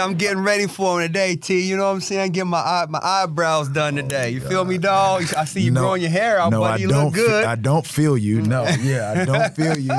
[0.00, 1.60] I'm getting ready for him today, T.
[1.60, 2.32] You know what I'm saying?
[2.32, 4.30] Get my eye, my eyebrows done oh, today.
[4.30, 5.24] You feel me, dog?
[5.36, 5.82] I see you No.
[5.82, 6.72] growing your hair out, no, buddy.
[6.72, 7.42] I You don't look good.
[7.42, 8.40] Feel, I don't feel you.
[8.42, 9.92] No, yeah, I don't feel you.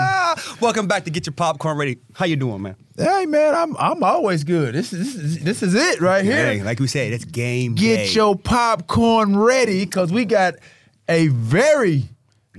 [0.59, 1.99] Welcome back to Get Your Popcorn Ready.
[2.13, 2.75] How you doing, man?
[2.97, 4.75] hey man, I'm I'm always good.
[4.75, 6.35] This is this is, this is it right here.
[6.35, 8.09] Hey, like we said, it's game Get day.
[8.11, 10.55] your popcorn ready because we got
[11.07, 12.03] a very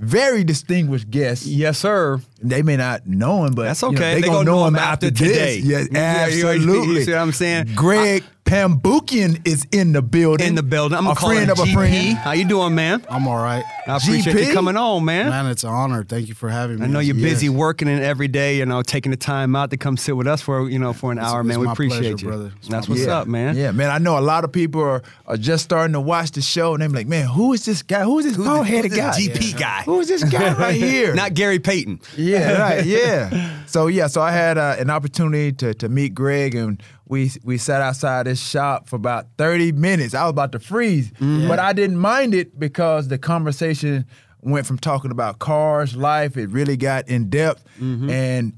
[0.03, 1.45] very distinguished guest.
[1.45, 2.19] Yes, sir.
[2.41, 4.15] They may not know him, but That's you know, okay.
[4.15, 5.61] they, They gonna, gonna know know him after, after today.
[5.61, 5.65] this.
[5.65, 6.95] Yeah, Yeah, you- you- absolutely.
[6.95, 7.69] you see what I'm saying?
[7.75, 10.45] Greg Pambukyan is in the building.
[10.45, 10.95] In the building.
[10.95, 12.15] I'm a call friend him of a friend.
[12.17, 13.03] How you doing, man?
[13.09, 13.63] I'm all right.
[13.87, 14.47] I appreciate GP?
[14.49, 15.29] you coming on, man.
[15.29, 16.03] Man, it's an honor.
[16.03, 16.85] Thank you for having me.
[16.85, 17.31] I know you're Yes.
[17.31, 20.27] busy working and every day, you know, taking the time out to come sit with
[20.27, 21.61] us for, you know, for an hour, it's man.
[21.61, 22.27] We appreciate pleasure, you.
[22.27, 22.51] brother.
[22.59, 23.17] It's That's what's yeah.
[23.17, 23.57] up, man.
[23.57, 23.89] Yeah, man.
[23.89, 26.81] I know a lot of people are, are just starting to watch the show and
[26.83, 28.03] they're like, man, who is this guy?
[28.03, 29.17] Who is this Who's bald headed guy?
[29.17, 29.81] this GP guy?
[29.81, 31.15] Who is this guy right here?
[31.15, 32.01] Not Gary Payton.
[32.17, 32.85] Yeah, right.
[32.93, 33.61] Yeah.
[33.65, 37.57] So yeah, so I had uh, an opportunity to to meet Greg, and we we
[37.57, 40.13] sat outside this shop for about thirty minutes.
[40.13, 44.05] I was about to freeze, but I didn't mind it because the conversation
[44.41, 46.37] went from talking about cars, life.
[46.37, 48.53] It really got in depth, and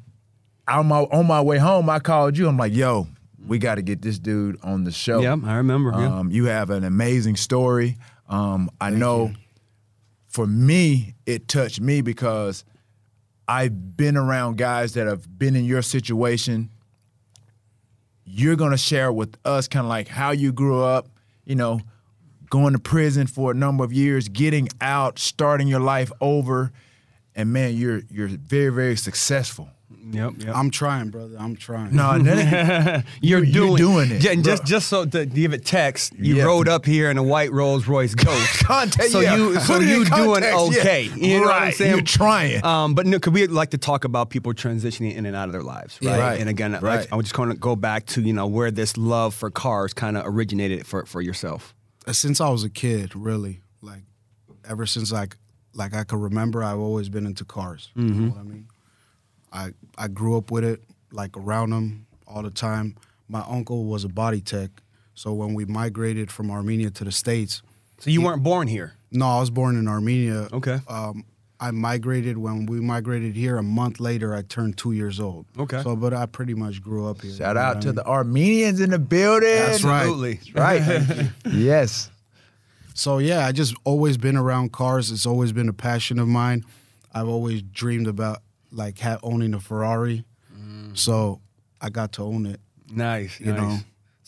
[0.68, 2.48] on my on my way home, I called you.
[2.48, 3.08] I'm like, yo.
[3.48, 5.20] We got to get this dude on the show.
[5.22, 6.18] Yep, I remember, yeah.
[6.18, 7.96] Um, you have an amazing story.
[8.28, 9.34] Um, I know
[10.28, 12.66] for me, it touched me because
[13.48, 16.72] I've been around guys that have been in your situation.
[18.26, 21.08] You're gonna share with us kind of like how you grew up,
[21.46, 21.80] you know,
[22.50, 26.72] going to prison for a number of years, getting out, starting your life over,
[27.36, 29.70] and man, you're you're very very successful.
[30.12, 30.56] Yep, yep.
[30.56, 31.36] I'm trying, brother.
[31.40, 31.96] I'm trying.
[31.96, 35.52] No, that ain't- You're you- doing, doing it, Yeah, and just just so to give
[35.54, 36.44] it text, you Yeah.
[36.44, 38.60] rode up here in a white Rolls Royce Ghost.
[38.60, 39.36] Context, so yeah.
[39.36, 40.80] you so Put it you doing context, yeah.
[40.82, 41.02] okay.
[41.16, 41.92] You know what I'm Right, saying?
[41.92, 42.64] you're trying.
[42.64, 45.54] Um, but no, could we like to talk about people transitioning in and out of
[45.54, 46.20] their lives, right?
[46.20, 46.82] Right, And again, right.
[46.84, 49.94] like, I'm just going to go back to you know where this love for cars
[49.94, 51.74] kind of originated for for yourself.
[52.08, 54.04] Uh, Since I was a kid, really, like
[54.70, 55.38] ever since like
[55.74, 57.90] like I could remember, I've always been into cars.
[57.96, 58.68] You know what I mean?
[59.56, 62.96] I I grew up with it, like around them all the time.
[63.28, 64.70] My uncle was a body tech,
[65.14, 67.62] so when we migrated from Armenia to the states,
[68.00, 68.94] So you weren't born here.
[69.12, 70.48] no, I was born in Armenia.
[70.54, 70.80] Okay.
[70.88, 71.24] Um,
[71.58, 73.58] I migrated when we migrated here.
[73.58, 75.46] A month later, I turned two years old.
[75.58, 75.82] Okay.
[75.84, 77.34] So, but I pretty much grew up here.
[77.34, 77.96] Shout out what I to mean?
[77.96, 79.48] the Armenians in the building.
[79.56, 80.02] That's right.
[80.02, 80.40] Absolutely.
[80.54, 81.30] Right.
[81.46, 82.10] yes.
[82.94, 85.12] So yeah, I just always been around cars.
[85.12, 86.64] It's always been a passion of mine.
[87.14, 88.42] I've always dreamed about
[88.76, 90.24] like ha- owning a Ferrari.
[90.56, 90.98] Mm.
[90.98, 91.42] So
[91.82, 92.60] I got to own it,
[92.92, 93.40] Nice.
[93.40, 93.60] you nice.
[93.62, 93.80] know.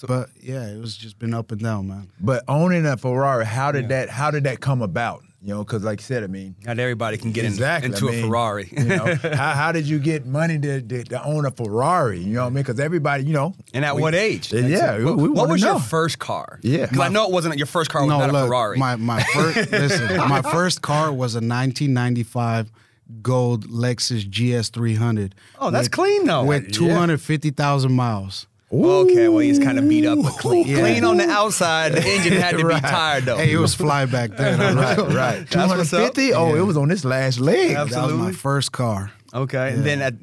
[0.08, 2.09] but yeah, it was just been up and down, man.
[2.19, 5.24] But owning a Ferrari, how did that how did that come about?
[5.40, 7.91] You know, because like you said, I mean, Not everybody can get in- exactly.
[7.94, 8.69] into I mean, a Ferrari.
[8.75, 12.20] you know, how, how did you get money to, to, to own a Ferrari?
[12.20, 12.64] You know what I mean?
[12.64, 14.52] Because everybody, you know, and at we- what age?
[14.52, 15.73] Yeah, we, What, we what was know.
[15.73, 16.59] your first car?
[16.64, 16.88] Yeah.
[16.88, 18.78] Because I know it wasn't your first car was not a Ferrari.
[18.79, 22.72] my my first listen, my first car was a 1995
[23.21, 25.35] gold Lexus GS 300.
[25.59, 26.43] Oh, that's clean, though.
[26.45, 28.47] With 250,000 miles.
[28.69, 30.67] Okay, well he's kind of beat up, but clean.
[30.67, 30.79] Yeah.
[30.79, 31.93] Clean on the outside.
[31.93, 32.83] The engine had to Right.
[32.83, 33.37] be tired though.
[33.37, 34.59] Hey, it was fly back then.
[34.75, 35.37] right, right.
[35.37, 36.13] Two That's hundred what's up.
[36.35, 37.71] Oh, it was on this last leg.
[37.77, 38.11] Absolutely.
[38.17, 39.11] That was my first car.
[39.33, 40.15] okay, and then at,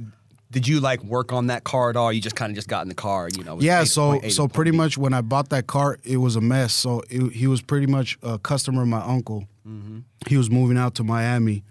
[0.50, 2.12] did you like work on that car at all?
[2.12, 3.58] You just kind of just got in the car, you know.
[3.62, 6.18] Yeah, able- so able so to pretty be- much when I bought that car, it
[6.18, 6.74] was a mess.
[6.74, 9.48] So it, he was pretty much a customer of my uncle.
[9.66, 10.00] Mm-hmm.
[10.26, 11.64] He was moving out to Miami,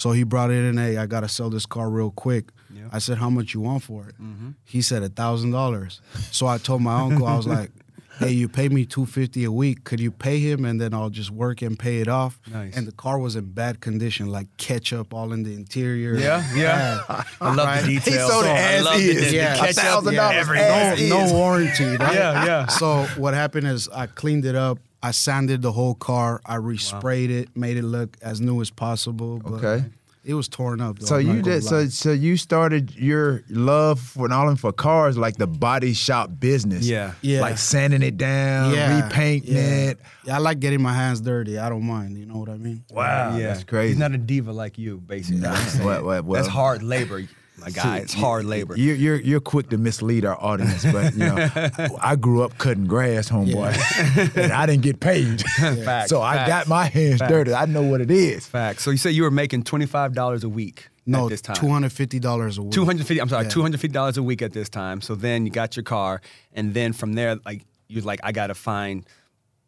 [0.00, 0.78] So he brought it in.
[0.78, 2.46] Hey, I gotta sell this car real quick.
[2.74, 2.84] Yeah.
[2.90, 4.14] I said, how much you want for it?
[4.14, 4.50] Mm-hmm.
[4.64, 6.00] He said a thousand dollars.
[6.30, 7.70] So I told my uncle, I was like,
[8.18, 9.84] hey, you pay me two fifty a week.
[9.84, 12.40] Could you pay him and then I'll just work and pay it off?
[12.50, 12.74] Nice.
[12.78, 16.14] And the car was in bad condition, like ketchup all in the interior.
[16.16, 17.02] Yeah, yeah.
[17.06, 17.26] Bad.
[17.42, 17.82] I love Right.
[17.84, 19.30] the He sold it I as love is.
[19.30, 19.56] the Yeah.
[19.58, 21.08] ketchup, $1,000 yeah, everything.
[21.10, 21.84] no, no warranty.
[21.98, 22.14] Right?
[22.14, 22.66] Yeah, yeah.
[22.68, 24.78] So what happened is I cleaned it up.
[25.02, 26.40] I sanded the whole car.
[26.44, 29.38] I resprayed it, made it look as new as possible.
[29.38, 29.84] But Okay.
[30.22, 30.98] It was torn up.
[30.98, 34.70] Though, So I'm you did so so you started your love for not only for
[34.70, 36.86] cars like the body shop business.
[36.86, 37.14] Yeah.
[37.22, 37.40] Yeah.
[37.40, 39.02] Like sanding it down, yeah.
[39.02, 39.90] repainting yeah.
[39.90, 39.98] it.
[40.24, 41.58] Yeah, I like getting my hands dirty.
[41.58, 42.18] I don't mind.
[42.18, 42.84] You know what I mean?
[42.90, 43.48] Wow, yeah.
[43.48, 43.88] that's crazy.
[43.88, 45.40] He's not a diva like you, basically.
[45.40, 45.86] Nah, I'm saying.
[45.86, 46.42] well, well, well.
[46.42, 47.22] That's hard labor,
[47.60, 47.98] my guy.
[47.98, 48.76] It's hard labor.
[48.76, 51.48] You're, you're you're quick to mislead our audience, but you know,
[52.00, 55.42] I grew up cutting grass, homeboy, and I didn't get paid.
[55.58, 57.30] Facts, so I facts, got my hands facts.
[57.30, 57.54] dirty.
[57.54, 58.46] I know what it is.
[58.46, 58.80] Fact.
[58.80, 61.56] So you said you were making twenty five dollars a week No, at this time.
[61.56, 62.72] two hundred fifty dollars a week.
[62.72, 63.20] Two hundred fifty.
[63.20, 63.50] I'm sorry, Yeah.
[63.50, 65.00] two hundred fifty dollars a week at this time.
[65.00, 66.20] So then you got your car,
[66.52, 69.04] and then from there, like you're like, I got to find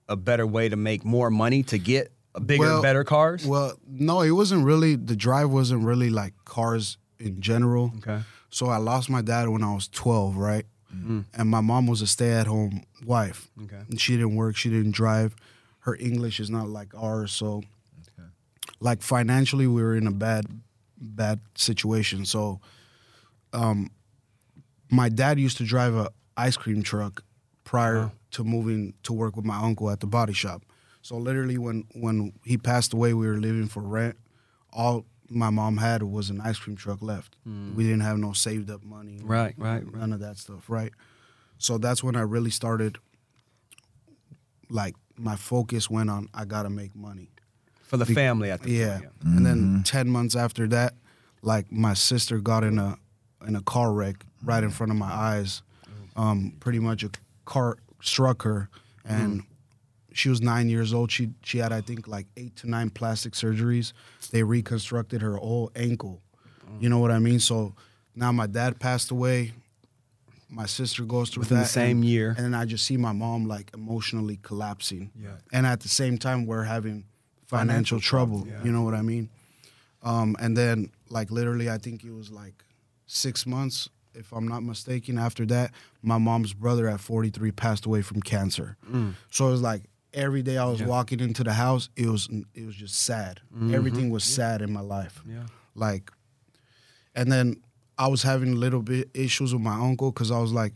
[0.09, 2.13] a better way to make more money to get
[2.47, 3.47] bigger, Well- better cars.
[3.47, 4.97] Well, no, it wasn't really.
[4.97, 7.93] The drive wasn't really like cars in general.
[7.99, 8.21] Okay.
[8.51, 10.67] So I lost my dad when I was twelve, right?
[11.35, 13.49] And my mom was a stay-at-home wife.
[13.65, 13.81] Okay.
[13.89, 14.57] And she didn't work.
[14.57, 15.35] She didn't drive.
[15.81, 17.63] Her English is not like ours, so
[18.79, 20.45] like financially, we were in a bad,
[21.01, 22.27] bad situation.
[22.27, 22.61] So,
[23.53, 23.91] um,
[24.91, 27.25] my dad used to drive a ice cream truck
[27.65, 30.63] prior to moving to work with my uncle at the body shop.
[31.01, 34.17] So literally, when when he passed away, we were living for rent.
[34.73, 37.37] All my mom had was an ice cream truck left.
[37.45, 37.75] Hmm.
[37.75, 39.21] We didn't have no saved up money.
[39.23, 39.95] Right, right, right.
[39.97, 40.93] None of that stuff, right?
[41.59, 42.99] So that's when I really started.
[44.69, 47.29] Like my focus went on, I gotta make money.
[47.83, 48.71] for the family I think.
[48.71, 48.99] Yeah.
[48.99, 49.13] point.
[49.25, 49.83] And then mm-hmm.
[49.83, 50.95] ten months after that,
[51.43, 52.99] like my sister got in a
[53.47, 55.63] in a car wreck right in front of my eyes.
[56.17, 56.21] Mm.
[56.21, 57.11] Um, pretty much a
[57.45, 58.69] car struck her
[59.05, 59.47] and hmm.
[60.15, 61.11] She was nine years old.
[61.11, 63.93] She she had I think like eight to nine plastic surgeries.
[64.31, 66.21] They reconstructed her whole ankle.
[66.81, 67.39] You know what I mean?
[67.41, 67.75] So
[68.15, 69.53] now my dad passed away.
[70.49, 72.35] My sister goes through Within the that same and- year.
[72.37, 75.11] and then I just see my mom like emotionally collapsing.
[75.19, 75.37] Yeah.
[75.53, 77.05] And at the same time, we're having
[77.47, 78.47] financial, trouble.
[78.47, 78.63] Yeah.
[78.65, 79.29] You know what I mean?
[80.03, 82.65] Um, and then like literally, I think it was like
[83.07, 85.19] six months, if I'm not mistaken.
[85.19, 85.71] After that,
[86.03, 88.77] my mom's brother at 43 passed away from cancer.
[89.31, 89.83] So it was like
[90.13, 93.41] every day I was walking into the house, it was it was just sad.
[93.55, 93.75] Mm-hmm.
[93.75, 95.23] Everything was sad in my life.
[95.27, 95.47] Yeah.
[95.75, 96.11] Like,
[97.15, 97.63] and then
[97.99, 100.75] I was having a little bit issues with my uncle because I was like,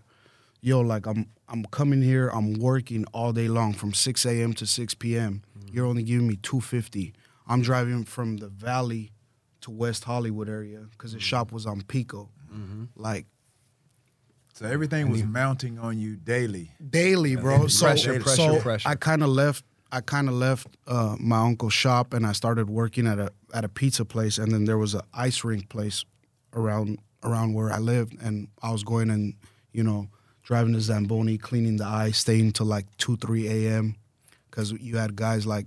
[0.61, 4.53] yo, like I'm I'm coming here, I'm working all day long from 6 a.m.
[4.55, 5.43] to 6 p.m.
[5.59, 5.75] Mm-hmm.
[5.75, 7.15] You're only giving me 250.
[7.49, 9.13] I'm driving from the valley
[9.61, 11.25] to West Hollywood area because the mm-hmm.
[11.25, 12.31] shop was on Pico.
[12.97, 13.27] Like
[14.57, 16.71] So everything was mounting on you daily.
[16.89, 17.67] daily, bro.
[17.67, 18.89] So, Pressure, pressure, so pressure.
[18.89, 19.67] I kind of left.
[19.93, 23.67] I kind of left uh, my uncle's shop and I started working at a at
[23.67, 24.39] a pizza place.
[24.39, 26.07] And then there was an ice rink place
[26.55, 29.35] around around where I lived, and I was going and
[29.75, 30.09] you know
[30.43, 33.95] driving the Zamboni, cleaning the ice, staying till like two three a.m.
[34.51, 35.67] because you had guys like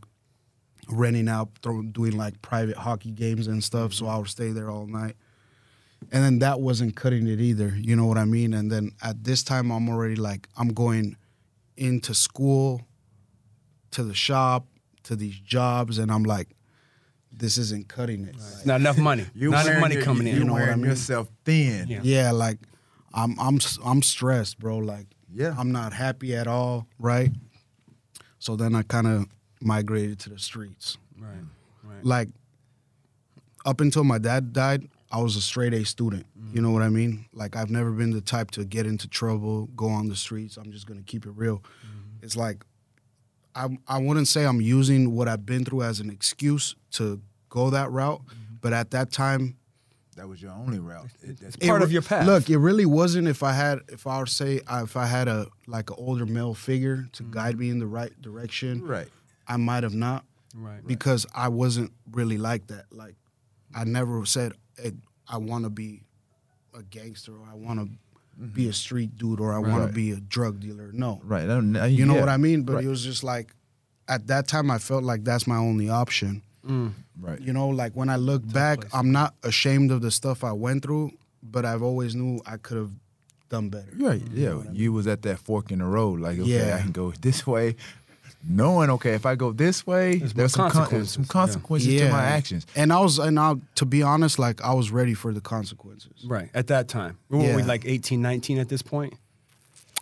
[0.90, 3.94] renting out, throw, doing like private hockey games and stuff.
[3.94, 5.16] So I would stay there all night.
[6.12, 7.74] And then that wasn't cutting it either.
[7.78, 8.54] You know what I mean?
[8.54, 11.16] And then at this time, I'm already like, I'm going
[11.78, 12.82] into school,
[13.92, 14.66] to the shop,
[15.04, 16.50] to these jobs, and I'm like,
[17.32, 18.36] this isn't cutting it.
[18.36, 19.26] It's not enough money.
[19.36, 20.40] You not enough money your- coming you, in.
[20.40, 20.90] You know what I wearing mean?
[20.92, 21.88] yourself thin.
[21.88, 22.00] Yeah.
[22.04, 22.58] Yeah, like
[23.14, 24.78] I'm I'm I'm stressed, bro.
[24.78, 25.56] Like Yeah.
[25.58, 27.32] I'm not happy at all, right?
[28.40, 29.26] So then I kind of
[29.62, 30.98] migrated to the streets.
[31.20, 31.30] Right.
[31.84, 32.04] Right.
[32.04, 32.30] Like
[33.66, 36.26] up until my dad died, I was a straight A student.
[36.54, 37.26] You know what I mean?
[37.34, 40.58] Like I've never been the type to get into trouble, go on the streets.
[40.58, 41.58] I'm just gonna keep it real.
[41.58, 42.26] Mm-hmm.
[42.26, 42.64] It's like
[43.56, 47.70] I I wouldn't say I'm using what I've been through as an excuse to go
[47.72, 48.56] that route, mm-hmm.
[48.62, 49.56] but at that time
[50.16, 51.06] That was your only route.
[51.22, 52.26] It- that's- It's part it of your path.
[52.28, 53.28] Look, it really wasn't.
[53.28, 56.54] If I had, if I would say, if I had a like an older male
[56.54, 57.32] figure to mm-hmm.
[57.32, 59.08] guide me in the right direction, right.
[59.48, 60.86] I might have not, Right.
[60.86, 62.86] because I wasn't really like that.
[62.92, 63.16] Like,
[63.74, 64.58] I never said hey,
[65.28, 66.04] I want to be
[66.74, 68.54] a gangster or I want to mm-hmm.
[68.54, 69.88] be a street dude or I want Right.
[69.88, 70.92] to be a drug dealer.
[70.94, 71.44] No, Right.
[71.44, 72.20] I don't- I- you know yeah.
[72.22, 72.64] what I mean.
[72.64, 72.86] But Right.
[72.86, 73.54] it was just like,
[74.08, 76.42] at that time, I felt like that's my only option.
[76.68, 76.94] Mm.
[77.20, 77.40] Right.
[77.42, 80.84] You know, like when I look back, I'm not ashamed of the stuff I went
[80.84, 81.12] through,
[81.44, 82.92] but I've always knew I could have
[83.50, 83.92] done better.
[83.98, 84.24] Right.
[84.24, 84.38] Mm.
[84.38, 84.72] Yeah.
[84.72, 86.20] You was at that fork in the road.
[86.20, 86.76] Like, okay, Yeah.
[86.78, 87.76] I can go this way.
[88.48, 91.12] Knowing okay, if I go this way, There's there's, some consequences.
[91.12, 92.66] some consequences to my actions.
[92.76, 96.26] And I was, and I, to be honest, like I was ready for the consequences.
[96.26, 96.50] Right.
[96.54, 97.18] At that time.
[97.28, 99.14] What were we like 18, 19 at this point?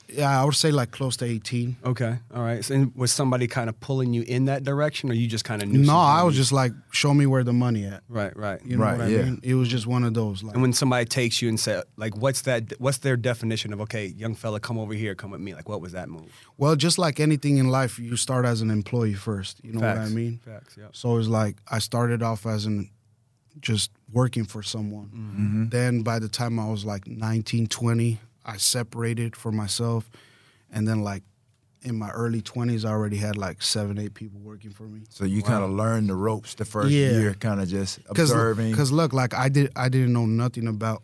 [0.10, 1.78] Yeah, I would say like close to 18.
[1.84, 2.18] Okay.
[2.34, 2.64] All right.
[2.64, 5.62] So and was somebody kind of pulling you in that direction or you just kind
[5.62, 5.98] of knew No.
[5.98, 8.04] I was just like, show me where the money at.
[8.08, 8.60] Right, right.
[8.66, 9.24] You know Right, what I yeah.
[9.24, 9.40] mean?
[9.44, 10.44] It was just one of those.
[10.44, 12.74] Like, And when somebody takes you and say, like, what's that?
[12.80, 15.54] What's their definition of okay, young fella, come over here, come with me?
[15.54, 16.32] Like, what was that move?
[16.58, 19.60] well, just like anything in life, you start as an employee first.
[19.64, 20.40] You know what I mean?
[20.46, 20.78] Facts.
[20.78, 20.96] Yep.
[20.96, 22.90] So it's like I started off as an
[23.60, 25.08] just working for someone.
[25.08, 25.70] Mm-hmm.
[25.70, 30.10] Then by the time I was like 19, 20, I separated for myself.
[30.72, 31.24] And then like
[31.84, 35.02] in my early 20s, I already had like seven, eight people working for me.
[35.10, 37.12] So you kind of learn the ropes the first Yeah.
[37.12, 38.74] year, kind of just Cause, observing.
[38.76, 41.04] Cause look, like I did, I didn't know nothing about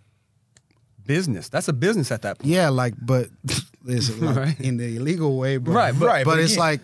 [1.05, 1.49] Business.
[1.49, 2.49] That's a business at that point.
[2.49, 3.27] Yeah, like, but
[3.83, 4.59] listen, like, Right.
[4.61, 6.81] in the illegal way, but, Right, but- Right, but, but it's again- like,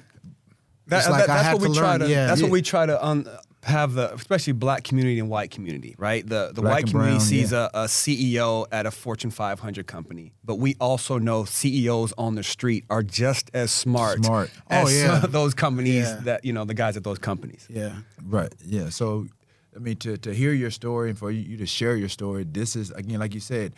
[0.88, 2.10] That- it's uh, like that- I that's had what we to try to.
[2.10, 2.46] yeah, that's yeah.
[2.48, 3.26] what we try to un,
[3.70, 6.28] have the especially black community and white community, right?
[6.28, 7.70] The the Black white community brown, sees yeah.
[7.74, 12.44] a, a CEO at a Fortune 500 company, but we also know CEOs on the
[12.44, 14.52] street are just as smart, Smart.
[14.70, 15.20] Oh, as Oh, yeah.
[15.28, 16.20] those companies Yeah.
[16.26, 17.66] that you know the guys at those companies.
[17.70, 18.54] yeah, Right.
[18.66, 18.90] Yeah.
[18.90, 19.28] So,
[19.76, 22.76] I mean, to to hear your story and for you to share your story, this
[22.76, 23.74] is again, like you said,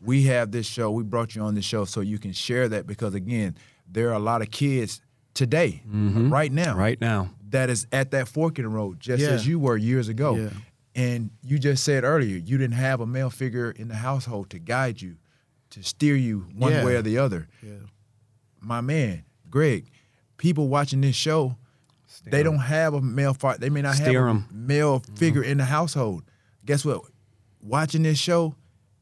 [0.00, 0.90] we have this show.
[0.90, 3.56] We brought you on this show so you can share that because again,
[3.90, 5.00] there are a lot of kids
[5.34, 6.32] today, mm-hmm.
[6.32, 9.30] right now, Right now, that is at that fork in the road, just Yeah.
[9.30, 10.36] as you were years ago.
[10.36, 10.50] Yeah.
[10.96, 14.58] And you just said earlier, you didn't have a male figure in the household to
[14.60, 15.16] guide you,
[15.70, 16.84] to steer you one Yeah.
[16.84, 17.48] way or the other.
[17.62, 17.72] yeah,
[18.60, 19.90] My man, Greg,
[20.36, 21.56] people watching this show,
[22.24, 24.46] they don't have a male fi- They may not Steer have 'em.
[24.50, 25.14] a male mm-hmm.
[25.16, 26.22] figure in the household.
[26.64, 27.02] Guess what?
[27.60, 28.54] Watching this show,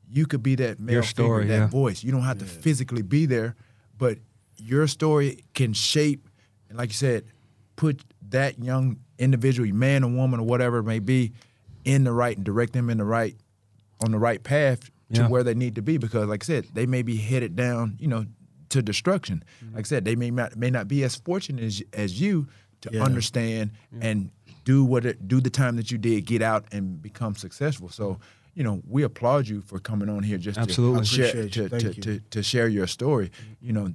[0.08, 1.68] you could be that male Your story, figure, that yeah.
[1.68, 2.02] voice.
[2.02, 3.54] You don't have to physically be there,
[3.98, 4.18] but
[4.62, 6.28] your story can shape
[6.68, 7.24] and, like you said,
[7.76, 11.32] put that young individual, man or woman or whatever it may be,
[11.84, 13.36] in the right and direct them in the right
[14.04, 15.28] on the right path to Yeah.
[15.28, 15.98] where they need to be.
[15.98, 18.24] Because, like I said, they may be headed down, you know,
[18.70, 19.44] to destruction.
[19.64, 19.74] Mm-hmm.
[19.76, 22.46] Like I said, they may not may not be as fortunate as as you
[22.82, 23.04] to Yeah.
[23.04, 24.30] understand and
[24.64, 27.88] do what it, do the time that you did, get out and become successful.
[27.88, 28.18] So.
[28.54, 31.00] You know, we applaud you for coming on here just Absolutely.
[31.00, 33.30] to share to, to, to, to share your story.
[33.62, 33.94] You know,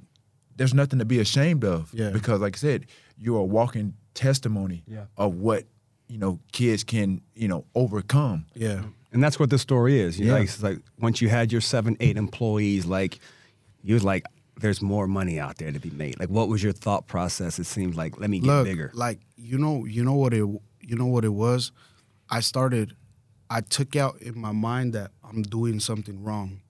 [0.58, 2.10] there's nothing to be ashamed of Yeah.
[2.10, 2.86] because, like I said,
[3.16, 5.06] you're a walking testimony Yeah.
[5.16, 5.64] of what
[6.08, 8.46] you know kids can you know overcome.
[8.54, 8.82] yeah.
[9.12, 10.18] and that's what this story is.
[10.20, 10.32] You Yeah.
[10.34, 13.18] like, it's like once you had your seven, eight employees, like
[13.82, 14.24] you was like,
[14.60, 16.18] there's more money out there to be made.
[16.20, 17.58] Like, what was your thought process?
[17.58, 18.90] It seemed like, let me get Look, bigger.
[18.94, 20.38] like you know, you know what it,
[20.82, 21.72] you know what it was.
[22.28, 22.94] I started,
[23.48, 26.60] I took out in my mind that I'm doing something wrong,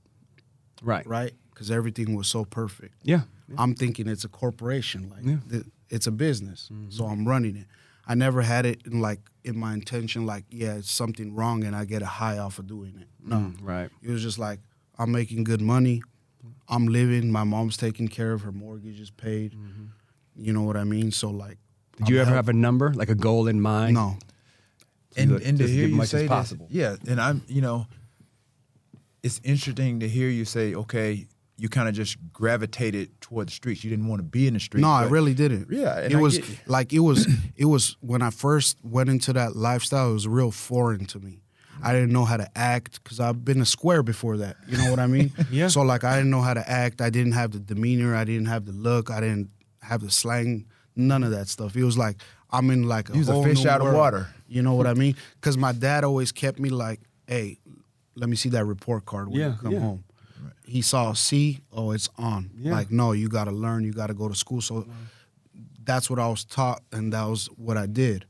[0.83, 1.07] right.
[1.07, 1.33] right?
[1.59, 2.95] Because everything was so perfect.
[3.03, 3.23] Yeah.
[3.57, 5.33] I'm thinking it's a corporation, like Yeah.
[5.33, 5.51] Mm-hmm.
[5.51, 7.67] th- it's a business, so I'm running it.
[8.07, 11.75] I never had it in like in my intention, like yeah, it's something wrong, and
[11.75, 13.09] I get a high off of doing it.
[13.21, 13.91] No, Mm, right.
[14.03, 14.61] it was just like
[14.99, 16.03] I'm making good money,
[16.69, 17.33] I'm living.
[17.33, 19.55] My mom's taking care of her mortgage is paid.
[20.37, 21.11] You know what I mean?
[21.11, 22.05] So like, Mm-hmm.
[22.05, 23.95] Did you ever have a number, like a goal in mind?
[23.95, 24.17] no?
[25.17, 26.67] and look, and to hear you say as this, possible.
[26.71, 27.87] yeah, and I'm you know,
[29.23, 31.27] it's interesting to hear you say, okay,
[31.61, 33.83] you kind of just gravitated toward the streets.
[33.85, 34.81] You didn't want to be in the streets.
[34.83, 35.67] No, I really didn't.
[35.71, 37.29] Yeah, and it I was get like it was.
[37.57, 40.11] It was when I first went into that lifestyle.
[40.11, 41.43] It was real foreign to me.
[41.83, 44.57] I didn't know how to act because I've been a square before that.
[44.67, 45.33] You know what I mean?
[45.51, 45.69] Yeah.
[45.69, 47.01] So like I didn't know how to act.
[47.01, 48.15] I didn't have the demeanor.
[48.17, 49.11] I didn't have the look.
[49.11, 49.51] I didn't
[49.83, 50.67] have the slang.
[50.97, 51.77] None of that stuff.
[51.77, 52.17] It was like
[52.51, 54.29] I'm in like a was a fish out of water.
[54.49, 55.15] You know what I mean?
[55.41, 57.59] Because my dad always kept me like, hey,
[58.17, 59.79] let me see that report card when Yeah, you come yeah.
[59.81, 60.05] home.
[60.69, 62.51] He saw a C, oh, it's on.
[62.55, 62.73] Yeah.
[62.73, 63.85] Like, no, you got to learn.
[63.85, 64.61] You got to go to school.
[64.61, 64.87] So
[65.83, 68.27] that's what I was taught, and that was what I did.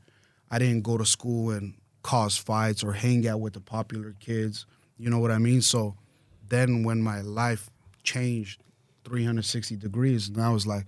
[0.49, 4.65] I didn't go to school and cause fights or hang out with the popular kids.
[4.97, 5.61] You know what I mean?
[5.61, 5.95] So
[6.47, 7.69] then when my life
[8.03, 8.63] changed
[9.03, 10.85] 360 degrees, and I was like,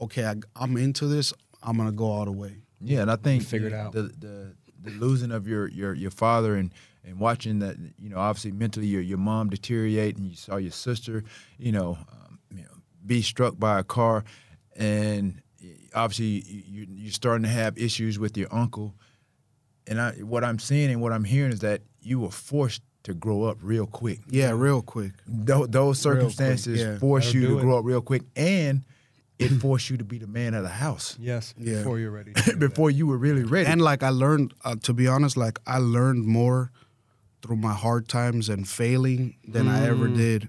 [0.00, 1.32] okay, I, I'm into this.
[1.62, 2.58] I'm gonna go all the way.
[2.80, 3.92] Yeah, and I think figure it out.
[3.92, 6.72] the the the losing of your your your father and
[7.04, 10.70] and watching that you know obviously mentally your your mom deteriorate and you saw your
[10.72, 11.24] sister
[11.58, 12.70] you know um, you know
[13.04, 14.24] be struck by a car
[14.76, 15.40] and
[15.94, 18.94] obviously you you're starting to have issues with your uncle
[19.86, 23.14] and I what I'm seeing and what I'm hearing is that you were forced to
[23.14, 24.20] grow up real quick.
[24.28, 25.10] Yeah, real quick.
[25.26, 26.98] Tho- those Real quick, circumstances yeah.
[26.98, 27.62] force That'll you to it.
[27.62, 28.84] grow up real quick and
[29.40, 31.52] it forced you to be the man of the house Yes.
[31.58, 31.78] Yeah.
[31.78, 32.32] Before you're ready.
[32.58, 33.66] before you were really ready.
[33.68, 36.70] And like I learned, uh, to be honest, like I learned more
[37.42, 40.16] through my hard times and failing than I ever mm.
[40.16, 40.48] did.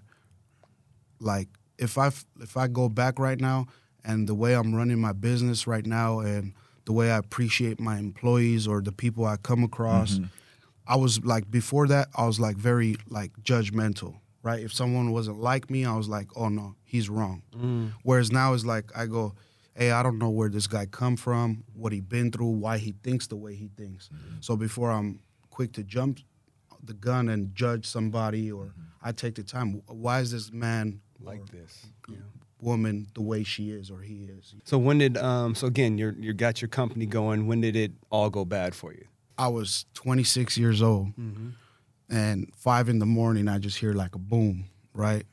[1.20, 1.48] Like
[1.78, 2.08] if I
[2.40, 3.68] if I go back right now
[4.06, 6.54] and the way I'm running my business right now, and
[6.86, 10.16] the way I appreciate my employees or the people I come across.
[10.16, 10.26] Mm-hmm.
[10.86, 14.62] I was like before that, I was like very like judgmental, right?
[14.62, 17.44] If someone wasn't like me, I was like, oh no, he's wrong.
[17.56, 17.94] Mm.
[18.04, 19.34] Whereas now it's like I go,
[19.76, 22.94] hey, I don't know where this guy come from, what he been through, why he
[23.02, 24.10] thinks the way he thinks.
[24.10, 24.36] Mm-hmm.
[24.42, 26.20] So before I'm quick to jump
[26.84, 29.82] the gun and judge somebody, or I take the time.
[29.88, 31.86] Why is this man like this.
[32.60, 34.56] Woman the way she is or he is?
[34.64, 37.92] So when did um so again you're you got your company going, when did it
[38.10, 39.06] all go bad for you?
[39.38, 41.10] I was 26 years old,
[42.10, 44.66] and five in the morning, I just hear like a boom.
[44.94, 45.26] Right,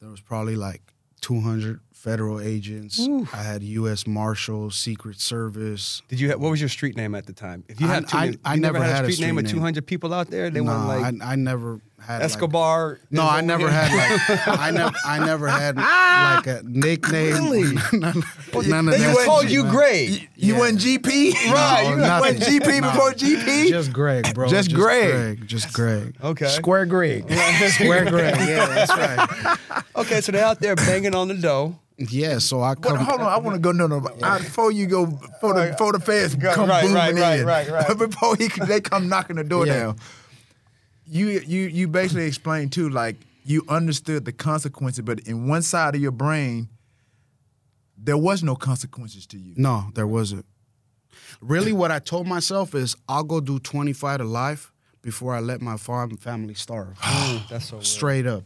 [0.00, 0.82] there was probably like
[1.20, 2.98] 200 federal agents.
[3.32, 4.08] I had U.S.
[4.08, 6.02] Marshals, Secret Service.
[6.08, 7.62] Did you have, what was your street name at the time?
[7.68, 9.26] If you I- had two, I- you I never never had had a a street,
[9.26, 10.50] name street with 200 people out there.
[10.50, 12.98] They Nah, weren't like I, I never had like- Escobar.
[13.12, 17.34] no, I never had like I never I never had like a nickname.
[17.34, 17.74] Really?
[17.92, 19.22] none, none of They that.
[19.24, 19.72] called you man.
[19.72, 20.28] Greg.
[20.34, 20.58] You Yeah.
[20.58, 21.34] wasn't GP?
[21.52, 22.34] Right, you nothing.
[22.40, 22.92] wasn't GP Nah.
[22.92, 23.68] before GP?
[23.68, 24.48] Just Greg, bro.
[24.48, 25.46] Just Greg.
[25.46, 26.16] Just Greg.
[26.20, 26.48] Okay.
[26.48, 27.30] Square Greg.
[27.70, 28.34] Square Greg.
[28.40, 29.58] Yeah, that's right.
[29.94, 31.78] Okay, so they're out there banging on the door.
[31.98, 32.96] Yeah, so I But come.
[32.98, 33.70] hold on, I want to go.
[33.72, 37.14] No, no, I, before you go, before the, before the feds come right, booming right,
[37.14, 37.98] right, in, right, right.
[38.10, 39.78] before he they come knocking the door Yeah.
[39.78, 39.96] down,
[41.06, 45.94] you you you basically explained too, like you understood the consequences, but in one side
[45.94, 46.68] of your brain,
[47.96, 49.54] there was no consequences to you.
[49.56, 50.46] No, there wasn't.
[51.40, 54.72] Really, what I told myself is I'll go do 25 to life
[55.02, 56.96] before I let my farm family starve.
[57.50, 57.84] That's so real.
[57.84, 58.44] Straight up.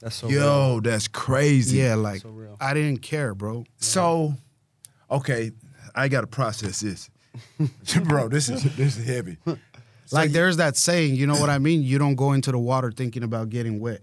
[0.00, 0.40] That's so real.
[0.40, 1.78] Yo, that's crazy.
[1.78, 2.56] Yeah, like So real.
[2.60, 3.64] I didn't care, bro.
[3.78, 4.34] So,
[5.10, 5.52] okay,
[5.94, 7.08] I got to process this,
[8.04, 8.28] bro.
[8.28, 9.38] This is this is heavy.
[10.12, 11.82] like there's that saying, you know what I mean?
[11.82, 14.02] You don't go into the water thinking about getting wet.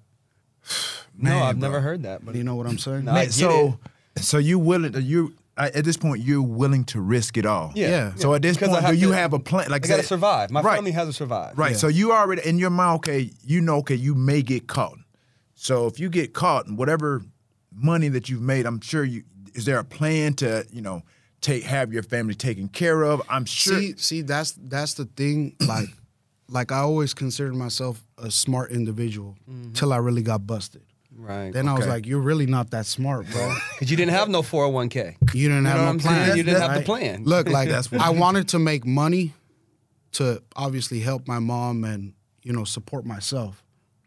[1.16, 1.70] No, I've bro.
[1.70, 2.26] never heard that.
[2.26, 3.06] But You know what I'm saying?
[3.06, 3.78] No, I Man, get so
[4.18, 5.00] so you willing?
[5.00, 7.72] You at this point you're willing to risk it all.
[7.76, 7.88] yeah.
[7.88, 8.16] Yeah.
[8.16, 9.70] So at this Because point, have do you to- have a plan?
[9.70, 10.50] Like I got to say- survive.
[10.50, 11.56] My right, family has to survive.
[11.56, 11.74] Right.
[11.74, 11.78] Yeah.
[11.78, 14.98] So you already in your mind, okay, you know, okay, you may get caught.
[15.64, 17.22] So if you get caught, and whatever
[17.74, 19.24] money that you've made, I'm sure you
[19.56, 21.04] is there a plan to you know
[21.40, 23.22] take have your family taken care of?
[23.30, 23.80] I'm sure.
[23.80, 25.56] See, see, that's that's the thing.
[25.66, 25.88] Like,
[26.50, 29.72] like I always considered myself a smart individual mm-hmm.
[29.72, 30.84] till I really got busted.
[31.16, 31.54] Right.
[31.54, 33.56] Then I was like, "You're really not that smart, bro.
[33.74, 35.34] Because you didn't have no 401k.
[35.34, 36.26] You didn't You have know what no I'm plan.
[36.26, 36.38] saying?
[36.38, 37.24] You didn't have the plan.
[37.24, 39.34] Look, like That's what- I wanted to make money
[40.14, 43.64] to obviously help my mom and you know support myself,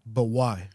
[0.07, 0.69] but why?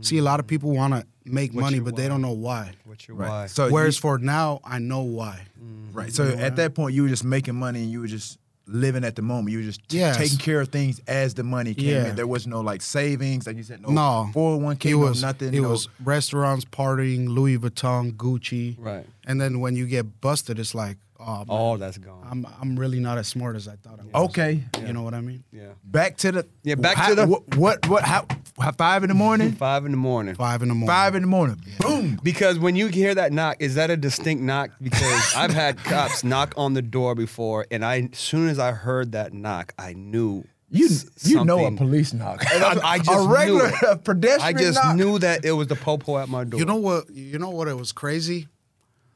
[0.00, 2.72] See, a lot of people want to make money, your but they don't know why.
[2.84, 3.28] What's your Right.
[3.28, 3.46] why?
[3.48, 5.42] So Whereas you- for now, I know why.
[5.62, 5.92] Mm-hmm.
[5.98, 6.12] right.
[6.12, 9.16] So at that point, you were just making money, and you were just living at
[9.16, 9.50] the moment.
[9.50, 10.16] You were just t- Yes.
[10.16, 12.08] taking care of things as the money came Yeah.
[12.10, 12.16] in.
[12.16, 15.54] There was no like savings, like you said, no, No, 401k, it no nothing.
[15.54, 19.06] It no- was restaurants, partying, Louis Vuitton, Gucci, Right.
[19.26, 22.24] and then when you get busted, it's like, Oh, oh, man, All that's gone.
[22.30, 24.28] I'm I'm really not as smart as I thought I was.
[24.30, 24.62] okay.
[24.86, 25.42] You know what I mean?
[25.52, 25.70] yeah.
[25.82, 28.26] Back to the Yeah, back how- to the- what what, what how,
[28.60, 29.50] how five in the morning?
[29.52, 30.36] Five in the morning.
[30.36, 30.88] Five in the morning.
[30.94, 31.60] Five in the morning.
[31.80, 32.20] Boom.
[32.22, 34.70] Because when you hear that knock, is that a distinct knock?
[34.80, 38.70] Because I've had cops knock on the door before, and I, as soon as I
[38.70, 42.44] heard that knock, I knew You s- you know a police knock.
[42.46, 43.74] I- I just a knew regular it.
[43.90, 44.94] a pedestrian I just knock.
[44.94, 46.60] knew that it was the popo at my door.
[46.60, 47.10] You know what?
[47.10, 47.66] You know what?
[47.66, 48.46] It was crazy.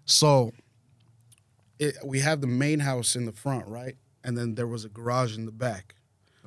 [0.04, 0.52] So,
[1.82, 3.96] it, we have the main house in the front, right?
[4.22, 5.96] And then there was a garage in the back.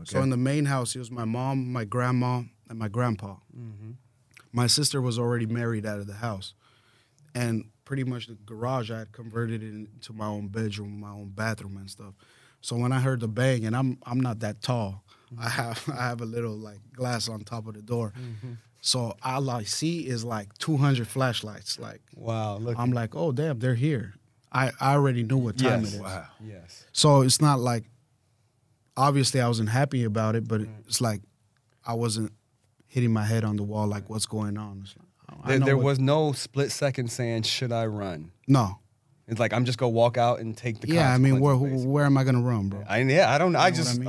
[0.04, 3.36] So in the main house, it was my mom, my grandma, and my grandpa.
[3.58, 3.92] Mm-hmm.
[4.52, 6.54] My sister was already married out of the house,
[7.34, 11.30] and pretty much the garage I had converted it into my own bedroom, my own
[11.30, 12.14] bathroom, and stuff.
[12.60, 15.46] So when I heard the bang, and I'm I'm not that tall, mm-hmm.
[15.46, 18.12] I have I have a little like glass on top of the door.
[18.18, 18.54] Mm-hmm.
[18.82, 21.80] So all I see is like 200 flashlights.
[21.80, 22.78] Like Wow, look.
[22.78, 24.16] I'm like, oh damn, they're here.
[24.56, 25.94] I, I already knew what time Yes.
[25.94, 26.02] it is.
[26.02, 26.26] Wow.
[26.44, 26.86] yes.
[26.94, 27.84] So it's not like
[28.96, 31.22] obviously I wasn't happy about it, but it's like
[31.86, 32.32] I wasn't
[32.88, 34.86] hitting my head on the wall like what's going on.
[35.44, 38.80] Like, There, there was no split second saying, "Should I run?" no.
[39.28, 40.88] It's like I'm just gonna walk out and take the.
[40.88, 41.88] Yeah, I mean, where basically.
[41.88, 42.84] where am I gonna run, bro?
[42.88, 43.56] I yeah, I don't.
[43.56, 43.96] I know what just.
[43.96, 44.08] I mean?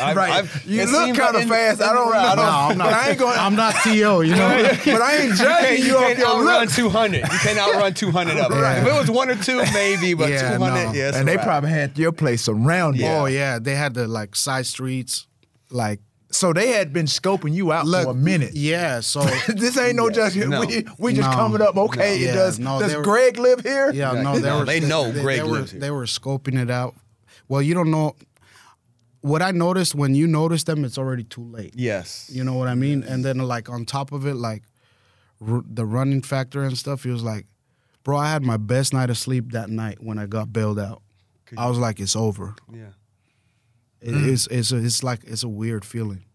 [0.00, 0.30] I, Right.
[0.32, 1.82] I've, You look kinda in- fast.
[1.82, 2.18] I don't know.
[2.18, 2.92] I No, I'm not.
[2.94, 4.62] I ain't going- I'm not to you know.
[4.86, 6.70] but I ain't You judging can't, you, you can't outrun look.
[6.70, 7.16] 200.
[7.18, 8.58] You can't outrun 200 of them.
[8.62, 8.78] Right.
[8.78, 10.92] If it was one or two, maybe, but Yeah, 200, no.
[10.94, 11.16] yes.
[11.16, 12.94] and they probably had your place around.
[12.94, 13.20] Oh, yeah.
[13.20, 15.26] Oh yeah, they had the like side streets,
[15.70, 16.00] like
[16.36, 18.54] So they had been scoping you out look for a minute.
[18.54, 20.50] Yeah, so this ain't no judgment.
[20.50, 20.60] No.
[20.60, 21.36] We, we just No.
[21.36, 21.76] coming up.
[21.76, 22.24] Okay, No.
[22.26, 22.58] Yeah, does.
[22.58, 23.90] no, does they were- Greg live here?
[23.92, 25.80] yeah, Yeah, no, they no, were they know Greg they were, here.
[25.80, 26.94] They were scoping it out.
[27.48, 28.16] Well, you don't know
[29.20, 30.84] what I noticed when you notice them.
[30.84, 31.72] It's already too late.
[31.76, 32.28] Yes.
[32.32, 33.02] You know what I mean?
[33.02, 34.62] And then like on top of it, like
[35.46, 37.46] r- the running factor and stuff, he was like,
[38.04, 41.02] bro, I had my best night of sleep that night when I got bailed out.
[41.56, 42.54] I was like, it's over.
[42.72, 42.90] Yeah.
[44.02, 46.25] It, It's it's a, it's like it's a weird feeling.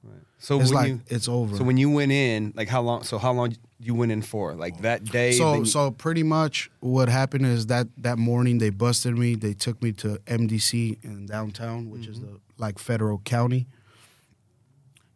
[0.43, 1.55] So It's when like you, it's over.
[1.55, 3.03] so when you went in, like how long?
[3.03, 4.53] So how long you went in for?
[4.55, 5.33] Like that day?
[5.33, 9.35] So you- so pretty much what happened is that that morning they busted me.
[9.35, 12.33] They took me to MDC in downtown, which is Mm-hmm.
[12.33, 13.67] the like federal county.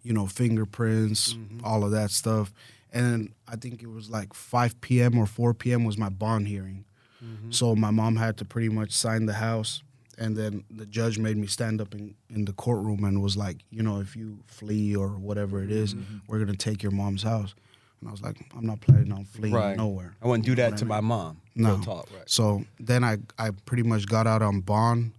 [0.03, 1.65] You know, fingerprints, Mm-hmm.
[1.65, 2.53] all of that stuff.
[2.93, 5.17] And I think it was like 5 p.m.
[5.17, 5.83] or 4 p.m.
[5.85, 6.85] was my bond hearing.
[7.23, 7.49] Mm-hmm.
[7.51, 9.81] So my mom had to pretty much sign the house.
[10.17, 13.57] And then the judge made me stand up in, in the courtroom and was like,
[13.69, 16.17] you know, if you flee or whatever it is, Mm-hmm.
[16.27, 17.53] we're going to take your mom's house.
[17.99, 19.75] And I was like, I'm not planning on fleeing right.
[19.77, 20.15] nowhere.
[20.21, 21.41] I wouldn't do You know that to I my mom.
[21.55, 21.79] No.
[21.81, 22.29] Talk, right?
[22.29, 25.11] So then I, I pretty much got out on bond.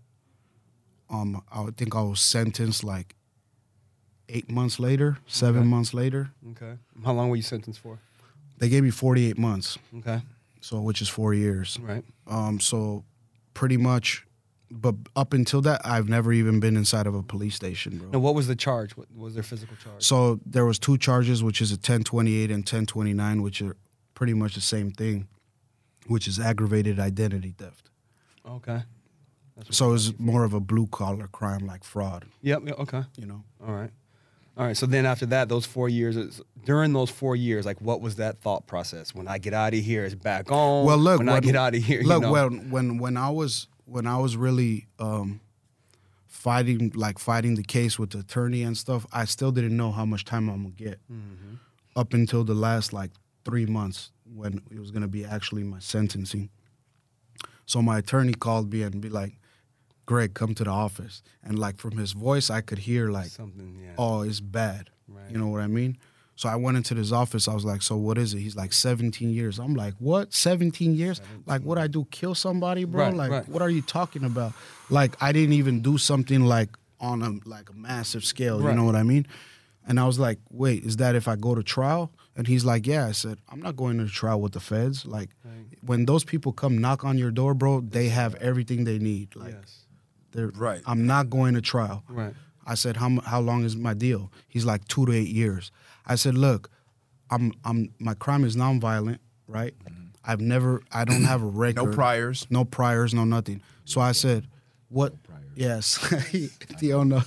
[1.10, 3.14] Um, I think I was sentenced like
[4.28, 5.68] eight months later, seven Okay.
[5.68, 6.30] months later.
[6.50, 6.78] Okay.
[7.04, 7.98] How long were you sentenced for?
[8.58, 10.22] They gave me 48 months, Okay.
[10.60, 11.78] so which is four years.
[11.80, 12.04] Right.
[12.26, 13.04] Um, so
[13.54, 14.26] pretty much,
[14.70, 18.08] but up until that, I've never even been inside of a police station, bro.
[18.12, 18.96] And what was the charge?
[18.96, 20.02] What was their physical charge?
[20.02, 23.76] So there was two charges, which is a 1028 and 1029, which are
[24.14, 25.28] pretty much the same thing,
[26.06, 27.90] which is aggravated identity theft.
[28.46, 28.82] okay.
[29.70, 32.68] So it's more of a blue collar crime like fraud, Yep.
[32.80, 33.02] Okay.
[33.16, 33.42] you know.
[33.66, 33.90] All right.
[34.58, 34.76] All right.
[34.76, 38.38] So then after that, those four years, during those four years, like what was that
[38.42, 39.14] thought process?
[39.14, 40.84] When I get out of here, it's back on.
[40.84, 42.32] Well, look, When I get out of here, Look, you know.
[42.32, 45.40] when when when I was when I was really um,
[46.26, 50.04] fighting like fighting the case with the attorney and stuff, I still didn't know how
[50.04, 51.54] much time I'm gonna get Mm-hmm.
[51.94, 53.10] up until the last like
[53.44, 56.50] three months when it was gonna be actually my sentencing.
[57.64, 59.38] So my attorney called me and be like,
[60.04, 63.78] "Greg, come to the office," and like from his voice, I could hear like, something.
[63.82, 63.94] Yeah.
[63.98, 65.30] "Oh, it's bad." Right.
[65.30, 65.96] You know what I mean?
[66.36, 67.48] So I went into his office.
[67.48, 70.34] I was like, "So what is it?" He's like, "17 years." I'm like, "What?
[70.34, 71.20] 17 years?
[71.46, 72.06] Like what I do?
[72.10, 73.06] Kill somebody, bro?
[73.06, 73.48] Right, like right.
[73.48, 74.52] what are you talking about?
[74.90, 78.62] Like I didn't even do something like on a like a massive scale.
[78.62, 79.26] You know what I mean?"
[79.88, 82.86] And I was like, "Wait, is that if I go to trial?" And he's like,
[82.86, 85.06] "Yeah." I said, "I'm not going to trial with the feds.
[85.06, 85.30] Like
[85.80, 89.34] when those people come knock on your door, bro, they have everything they need.
[89.34, 89.86] Like yes.
[90.32, 90.82] they're Right.
[90.86, 92.34] I'm not going to trial." Right.
[92.66, 94.32] I said, how, how long is my deal?
[94.48, 95.70] He's like, two to eight years.
[96.06, 96.68] I said, look,
[97.30, 99.74] I'm, I'm, my crime is nonviolent, right?
[100.24, 101.84] I've never, I don't have a record.
[101.86, 102.46] No priors.
[102.50, 103.62] No priors, no nothing.
[103.84, 104.48] So I said,
[104.88, 105.14] what?
[105.54, 105.98] Yes.
[106.80, 107.22] you don't know.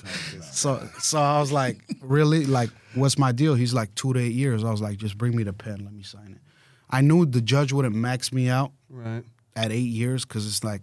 [0.52, 2.46] So, so I was like, really?
[2.46, 3.56] Like, what's my deal?
[3.56, 4.64] He's like, two to eight years.
[4.66, 5.80] I was like, just bring me the pen.
[5.86, 6.42] Let me sign it.
[6.90, 9.24] I knew the judge wouldn't max me out Right.
[9.56, 10.82] at eight years because it's like,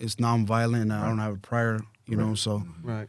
[0.00, 3.08] it's nonviolent and I don't have a prior, you know, so Right.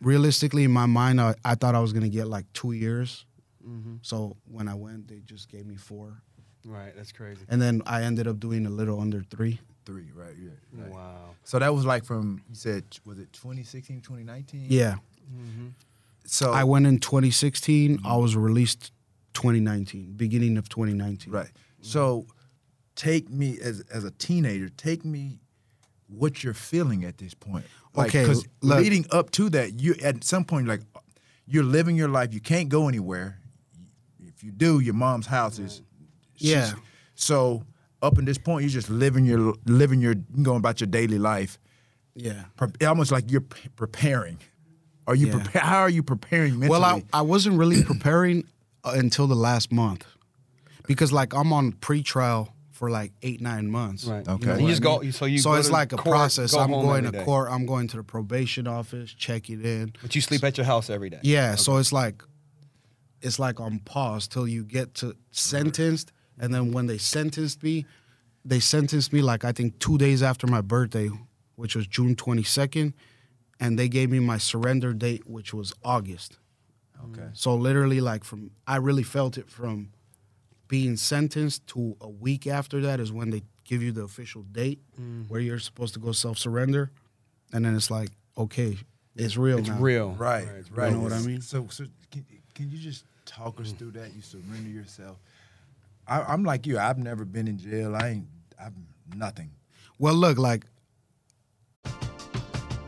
[0.00, 3.24] Realistically in my mind I, I thought i was going to get like two years
[3.66, 3.96] Mm-hmm.
[4.02, 6.22] so when i went they just gave me four
[6.64, 6.92] Right.
[6.96, 7.42] That's crazy.
[7.48, 10.34] and then i ended up doing a little under three Three, right?
[10.36, 10.50] Yeah.
[10.82, 10.90] right.
[10.92, 11.30] Wow.
[11.44, 14.66] So that was like from you said was it 2016, 2019?
[14.68, 14.96] yeah
[16.26, 18.92] So i went in 2016 i was released
[19.34, 21.50] 2019 beginning of 2019 Right.
[21.82, 22.26] So
[22.94, 25.38] take me as as a teenager, take me
[26.08, 27.64] what you're feeling at this point.
[27.94, 30.80] Like, Okay, Because leading up to that, you at some point like
[31.46, 32.32] you're living your life.
[32.34, 33.38] You can't go anywhere.
[34.20, 35.82] If you do, your mom's house is.
[36.36, 36.72] Yeah.
[37.14, 37.62] So
[38.02, 41.58] up in this point, you're just living your living your going about your daily life.
[42.14, 44.38] yeah Pre- almost like you're p- preparing.
[45.06, 45.38] Are you Yeah.
[45.38, 45.66] preparing?
[45.68, 46.68] How are you preparing mentally?
[46.80, 48.44] well I, I wasn't really preparing
[48.84, 50.04] uh, until the last month
[50.86, 54.26] because like i'm on pre-trial for like eight nine months Right.
[54.28, 54.46] Okay.
[54.46, 55.10] You, know, You you just I go.
[55.10, 55.38] So you.
[55.38, 57.24] so go it's to like a court, process go i'm going to every day.
[57.24, 60.66] court i'm going to the probation office check it in But you sleep at your
[60.66, 61.20] house every day.
[61.22, 62.22] Yeah, so it's like
[63.22, 67.86] it's like on pause till you get to sentenced, and then when they sentenced me,
[68.44, 71.08] they sentenced me like I think two days after my birthday,
[71.56, 72.92] which was June twenty second,
[73.58, 76.38] and they gave me my surrender date, which was August.
[77.06, 77.28] okay.
[77.32, 79.92] So literally, like from I really felt it from
[80.68, 84.80] being sentenced to a week after that is when they give you the official date
[84.94, 85.22] mm-hmm.
[85.22, 86.90] where you're supposed to go self surrender,
[87.52, 88.78] and then it's like okay,
[89.16, 89.78] it's real It's now.
[89.78, 90.10] real.
[90.12, 90.90] Right, it's right.
[90.90, 91.40] You know what I mean?
[91.40, 92.24] So, so can,
[92.54, 93.78] can you just talk us mm.
[93.78, 94.14] through that?
[94.14, 95.16] You surrender yourself.
[96.06, 96.78] I, I'm like you.
[96.78, 97.96] I've never been in jail.
[97.96, 98.26] I ain't.
[98.62, 99.50] I'm nothing.
[99.98, 100.64] Well, look, like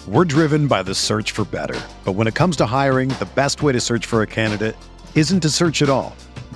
[0.07, 1.81] We're driven by the search for better.
[2.05, 4.77] But when it comes to hiring, the best way to search for a candidate
[5.15, 6.17] isn't to search at all.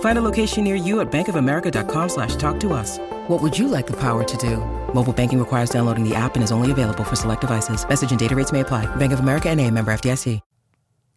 [0.00, 2.98] Find a location near you at bankofamerica.com slash talk to us.
[3.28, 4.56] What would you like the power to do?
[4.92, 7.88] Mobile banking requires downloading the app and is only available for select devices.
[7.88, 8.84] Message and data rates may apply.
[8.96, 10.40] Bank of America and a member FDIC.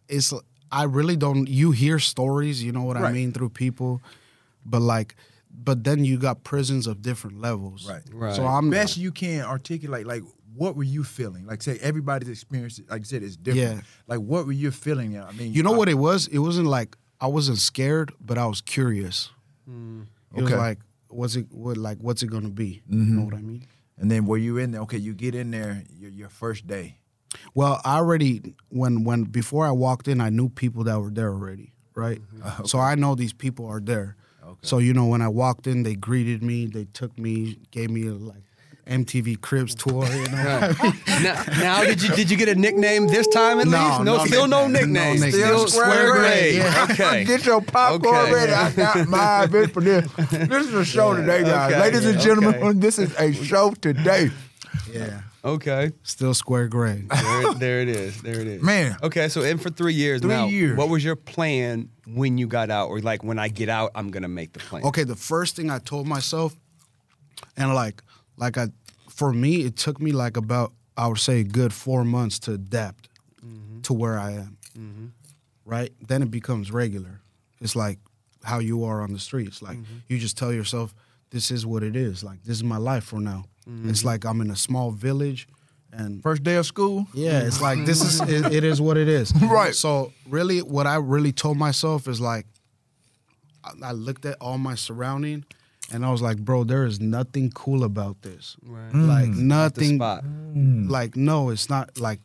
[0.08, 0.32] it's
[0.72, 1.48] I really don't.
[1.48, 4.00] You hear stories, you know what I mean, through people,
[4.66, 5.14] but like,
[5.52, 7.88] but then you got prisons of different levels.
[7.88, 8.02] Right.
[8.12, 8.34] Right.
[8.34, 10.22] So I'm best you can articulate like
[10.56, 11.46] what were you feeling?
[11.46, 13.76] Like say everybody's experience, like I said, is different.
[13.76, 13.82] Yeah.
[14.08, 15.12] Like what were you feeling?
[15.12, 15.26] Now?
[15.28, 16.26] I mean, You know I- what it was?
[16.28, 19.30] It wasn't like I wasn't scared, but I was curious.
[19.66, 20.02] Hmm.
[20.36, 21.46] It was like, what's it?
[21.50, 21.96] What like?
[22.02, 22.82] What's it gonna be?
[22.86, 23.16] You mm-hmm.
[23.18, 23.66] know what I mean?
[23.96, 24.82] And then were you in there?
[24.82, 25.84] Okay, you get in there.
[25.96, 26.98] Your, your first day.
[27.54, 31.30] Well, I already when when before I walked in, I knew people that were there
[31.30, 32.20] already, right?
[32.20, 32.62] Mm-hmm.
[32.62, 34.16] Uh, so I know these people are there.
[34.44, 34.58] Okay.
[34.60, 36.66] So you know, when I walked in, they greeted me.
[36.66, 38.44] They took me, gave me a like
[38.86, 40.04] MTV Cribs tour.
[40.06, 40.72] You know,
[41.22, 44.02] now, now, did you did you get a nickname this time at No, least?
[44.02, 45.20] No, no still no nickname.
[45.20, 45.20] nickname.
[45.20, 45.68] No still nickname.
[45.68, 46.54] square Greg.
[46.56, 46.86] Yeah.
[46.90, 47.24] Okay.
[47.26, 48.32] Get your popcorn Okay.
[48.34, 48.52] ready.
[48.52, 50.10] I got my bitch for this.
[50.30, 51.72] This is a show today, guys.
[51.72, 51.80] Okay.
[51.80, 52.24] Ladies and Okay.
[52.26, 54.30] gentlemen, this is a show today.
[54.92, 55.92] yeah, Okay.
[56.02, 57.08] still square Greg.
[57.08, 58.20] There, there it is.
[58.22, 58.62] There it is.
[58.62, 58.96] Man.
[59.02, 60.46] Okay, so in for three years Three now.
[60.46, 60.76] years.
[60.76, 64.10] What was your plan when you got out, or like when I get out, I'm
[64.10, 64.84] gonna make the plan?
[64.84, 66.54] Okay, the first thing I told myself,
[67.56, 68.02] and like,
[68.36, 68.68] like I,
[69.08, 72.52] for me, it took me like about I would say a good four months to
[72.52, 73.08] adapt
[73.44, 73.80] mm-hmm.
[73.82, 74.58] to where I am.
[74.78, 75.06] Mm-hmm.
[75.64, 77.20] Right then, it becomes regular.
[77.60, 77.98] It's like
[78.42, 79.62] how you are on the streets.
[79.62, 79.98] Like mm-hmm.
[80.08, 80.94] you just tell yourself,
[81.30, 82.22] "This is what it is.
[82.22, 83.44] Like this is my life for now."
[83.84, 85.48] It's like I'm in a small village,
[85.90, 87.06] and First day of school.
[87.14, 89.32] yeah, it's like this is it, it is what it is.
[89.42, 89.74] Right.
[89.74, 92.46] So really, what I really told myself is like,
[93.62, 95.44] I, I looked at all my surrounding,
[95.94, 98.56] and I was like, bro, there is nothing cool about this.
[98.62, 98.92] Right.
[98.92, 99.08] Mm.
[99.08, 99.96] Like The nothing.
[99.96, 100.24] spot.
[100.24, 100.90] Mm.
[100.90, 102.20] Like no, it's not like.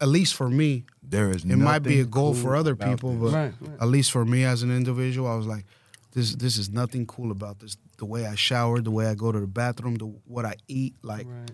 [0.00, 1.42] At least for me, There is.
[1.44, 3.20] it might be a goal cool for other people, this.
[3.32, 3.82] but Right, right.
[3.82, 5.64] at least for me as an individual, I was like,
[6.12, 7.76] this this is nothing cool about this.
[7.96, 10.94] The way I shower, the way I go to the bathroom, the what I eat,
[11.02, 11.26] like.
[11.26, 11.50] Right.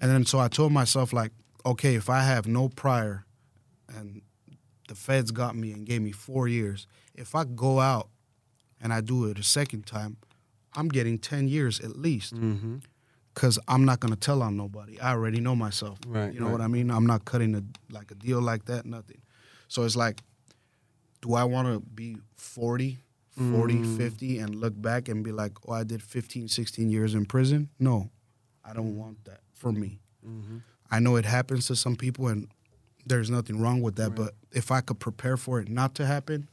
[0.00, 1.32] And then so I told myself like,
[1.64, 3.26] okay, if I have no prior,
[3.94, 4.22] and
[4.88, 8.08] the feds got me and gave me four years, if I go out
[8.80, 10.16] and I do it a second time,
[10.76, 12.34] I'm getting ten years at least.
[12.34, 12.76] Mm-hmm.
[13.34, 14.98] Cause I'm not gonna tell on nobody.
[15.00, 15.98] I already know myself.
[16.06, 16.52] Right, You know right.
[16.52, 16.90] what I mean?
[16.90, 17.62] I'm not cutting a
[17.92, 18.86] like a deal like that.
[18.86, 19.20] Nothing.
[19.68, 20.20] So it's like,
[21.20, 22.98] do I want to be 40,
[23.36, 23.96] 40, Mm.
[23.98, 27.68] 50 and look back and be like, oh, I did 15, 16 years in prison?
[27.78, 28.10] No,
[28.64, 29.98] I don't want that for me.
[30.26, 30.58] Mm-hmm.
[30.90, 32.48] I know it happens to some people and
[33.04, 34.14] there's nothing wrong with that.
[34.14, 36.48] But if I could prepare for it not to happen,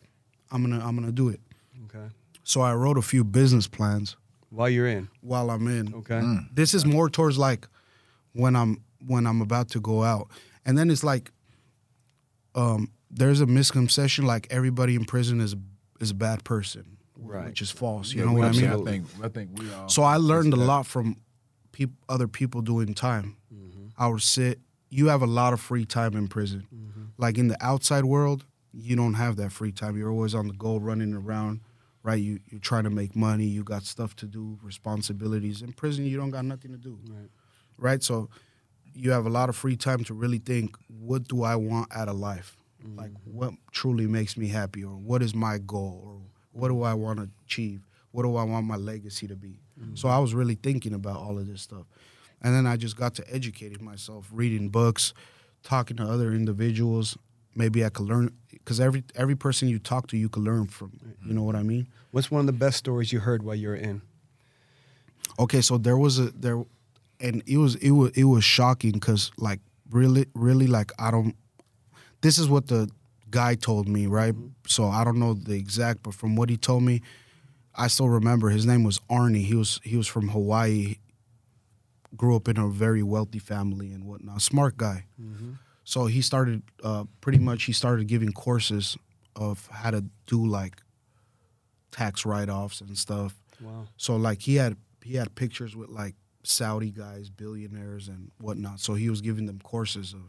[0.52, 1.40] I'm gonna I'm gonna do it.
[1.86, 2.10] Okay.
[2.44, 4.16] So I wrote a few business plans
[4.50, 5.10] While you're in.
[5.22, 5.94] while I'm in.
[5.94, 6.22] Okay.
[6.54, 7.68] This is more towards like
[8.34, 10.28] when I'm when I'm about to go out,
[10.66, 11.32] and then it's like,
[12.56, 15.56] um, there's a misconception like everybody in prison is
[16.00, 17.46] is a bad person, Right.
[17.48, 18.12] which is false.
[18.14, 18.70] You Yeah, know we what I mean?
[18.88, 19.06] I think.
[19.24, 19.88] I think we all.
[19.90, 20.66] So I learned a that.
[20.66, 21.18] lot from
[21.72, 23.36] peop- other people doing time.
[23.54, 23.88] Mm-hmm.
[23.98, 24.60] I would sit.
[24.90, 26.68] You have a lot of free time in prison.
[26.74, 27.04] Mm-hmm.
[27.18, 29.98] Like in the outside world, you don't have that free time.
[29.98, 31.62] You're always on the go, running around.
[32.04, 32.22] Right?
[32.22, 33.46] You you're trying to make money.
[33.46, 35.62] You got stuff to do, responsibilities.
[35.62, 37.00] In prison, you don't got nothing to do.
[37.10, 37.30] Right.
[37.78, 38.04] Right?
[38.04, 38.30] So
[38.94, 42.10] you have a lot of free time to really think, what do I want out
[42.10, 42.58] of life?
[42.86, 43.00] Mm-hmm.
[43.00, 46.94] Like what truly makes me happy, or what is my goal, or what do I
[46.94, 47.88] want to achieve?
[48.12, 49.60] What do I want my legacy to be?
[49.80, 49.96] Mm-hmm.
[49.96, 51.86] So I was really thinking about all of this stuff.
[52.42, 55.14] And then I just got to educating myself, reading books,
[55.64, 57.18] talking to other individuals.
[57.56, 61.00] Maybe I could learn because every every person you talk to, you could learn from.
[61.26, 61.88] You know what I mean?
[62.12, 64.02] What's one of the best stories you heard while you were in?
[65.40, 66.64] Okay, so there was a there,
[67.20, 71.36] and it was it was it was shocking because like really really like I don't.
[72.22, 72.90] This is what the
[73.30, 74.36] guy told me, right?
[74.68, 77.02] So I don't know the exact, but from what he told me,
[77.76, 79.46] I still remember his name was Arnie.
[79.46, 80.96] He was he was from Hawaii.
[82.16, 84.40] Grew up in a very wealthy family and whatnot.
[84.42, 85.06] Smart guy.
[85.20, 85.54] Mm-hmm.
[85.84, 87.64] So he started uh, pretty much.
[87.64, 88.98] He started giving courses
[89.36, 90.82] of how to do like
[91.92, 93.40] tax write offs and stuff.
[93.62, 93.88] Wow.
[93.98, 98.80] So like he had he had pictures with like Saudi guys, billionaires and whatnot.
[98.80, 100.22] So he was giving them courses of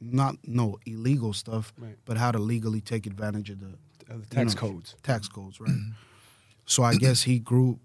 [0.00, 1.96] not no illegal stuff, Right.
[2.04, 3.74] but how to legally take advantage of the
[4.12, 4.94] Of the you tax know, codes.
[5.02, 5.74] Tax codes, right?
[6.66, 7.78] so I guess he grew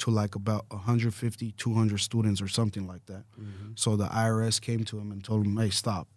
[0.00, 3.24] to like about 150, 200 students or something like that.
[3.40, 3.72] Mm-hmm.
[3.76, 6.08] So the IRS came to him and told him, "Hey, stop."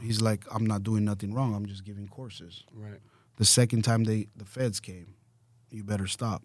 [0.00, 1.54] He's like, "I'm not doing nothing wrong.
[1.54, 3.00] I'm just giving courses." Right.
[3.36, 5.14] The second time they the feds came,
[5.70, 6.42] you better stop.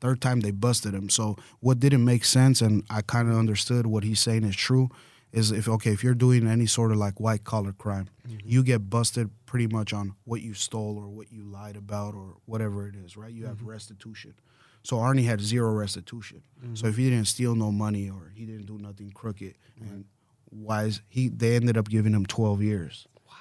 [0.00, 1.08] Third time they busted him.
[1.08, 4.88] So what didn't make sense, and I kind of understood what he's saying is true,
[5.32, 8.08] is if okay, if you're doing any sort of like white collar crime,
[8.44, 12.36] you get busted pretty much on what you stole or what you lied about or
[12.46, 13.32] whatever it is, right?
[13.32, 14.34] You have restitution.
[14.82, 16.42] So Arnie had zero restitution.
[16.62, 16.74] Mm-hmm.
[16.74, 20.04] So if he didn't steal no money or he didn't do nothing crooked, and
[20.50, 21.28] why is he?
[21.28, 23.06] They ended up giving him 12 years.
[23.28, 23.32] Wow.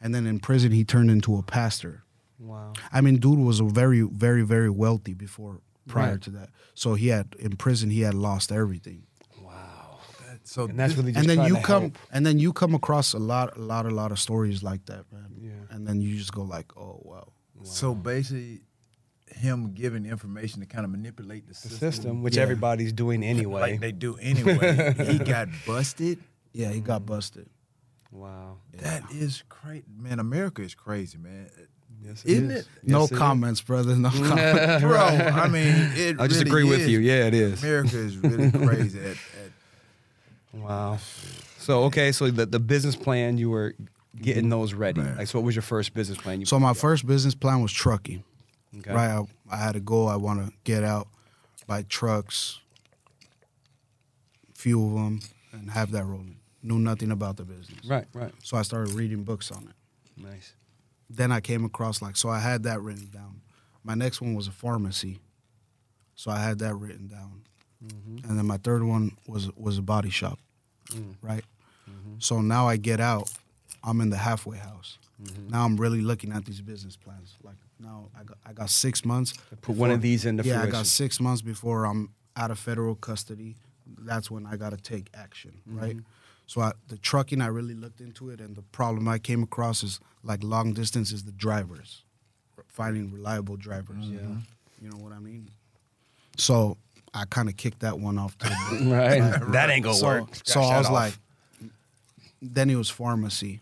[0.00, 2.04] And then in prison, he turned into a pastor.
[2.38, 2.72] Wow.
[2.92, 6.20] I mean, dude was a very, very, very wealthy before prior Right.
[6.22, 6.50] to that.
[6.74, 9.04] So he had in prison, he had lost everything.
[9.42, 9.98] Wow.
[10.42, 11.98] So And that's really just and then you come, help.
[12.12, 15.04] and then you come across a lot, a lot, a lot of stories like that,
[15.12, 15.30] man.
[15.40, 15.50] Yeah.
[15.74, 17.32] And then you just go like, oh wow.
[17.62, 18.60] So basically,
[19.34, 22.42] him giving information to kind of manipulate the The system, system, which Yeah.
[22.42, 23.60] everybody's doing anyway.
[23.60, 24.94] like they do anyway.
[25.06, 26.18] he got busted.
[26.52, 27.48] Yeah, he got busted.
[28.12, 28.58] wow.
[28.78, 30.18] That is crazy, man.
[30.20, 31.48] America is crazy, man.
[32.04, 32.68] Yes, Isn't it?
[32.82, 33.18] no Yes, it is.
[33.18, 33.96] comments, brother.
[33.96, 34.82] No comments.
[34.84, 36.88] Bro, I mean, it I just really agree with is.
[36.88, 36.98] you.
[37.00, 37.62] Yeah, it is.
[37.62, 39.00] America is really crazy.
[39.00, 39.16] At, at,
[40.52, 40.98] Wow.
[41.58, 43.74] So okay, so the, the business plan you were
[44.20, 44.50] getting mm-hmm.
[44.50, 45.00] those ready.
[45.00, 45.16] Man.
[45.16, 46.40] Like, so what was your first business plan?
[46.40, 48.22] You So my first business plan was trucking.
[48.78, 48.92] Okay.
[48.92, 50.08] Right, I, I had a goal.
[50.08, 51.08] I want to get out,
[51.66, 52.60] buy trucks,
[54.54, 55.20] few of them,
[55.52, 56.38] and have that rolling.
[56.62, 57.84] Knew nothing about the business.
[57.86, 58.32] Right, right.
[58.42, 60.22] So I started reading books on it.
[60.22, 60.54] Nice.
[61.10, 63.42] Then I came across like so I had that written down.
[63.82, 65.20] My next one was a pharmacy,
[66.14, 67.42] so I had that written down.
[67.84, 68.28] Mm-hmm.
[68.28, 70.38] And then my third one was was a body shop,
[70.90, 71.14] mm.
[71.20, 71.44] right?
[71.88, 72.14] Mm-hmm.
[72.18, 73.30] So now I get out,
[73.82, 74.98] I'm in the halfway house.
[75.22, 75.48] Mm-hmm.
[75.48, 77.36] Now I'm really looking at these business plans.
[77.42, 79.34] Like now I got I got six months.
[79.60, 82.94] Put one of these into yeah, I got six months before I'm out of federal
[82.94, 83.56] custody.
[83.98, 85.78] That's when I got to take action, mm-hmm.
[85.78, 85.96] right?
[86.46, 89.82] So I, the trucking, I really looked into it, and the problem I came across
[89.82, 92.02] is like long distance is the drivers,
[92.66, 94.04] finding reliable drivers.
[94.04, 94.14] Mm-hmm.
[94.14, 94.36] Yeah,
[94.82, 95.50] you know what I mean.
[96.36, 96.76] So
[97.12, 98.36] I kind of kicked that one off.
[98.38, 99.52] To the Right.
[99.52, 100.28] That ain't gonna so, work.
[100.44, 100.92] So I was off.
[100.92, 101.14] like,
[102.42, 103.60] then it was pharmacy.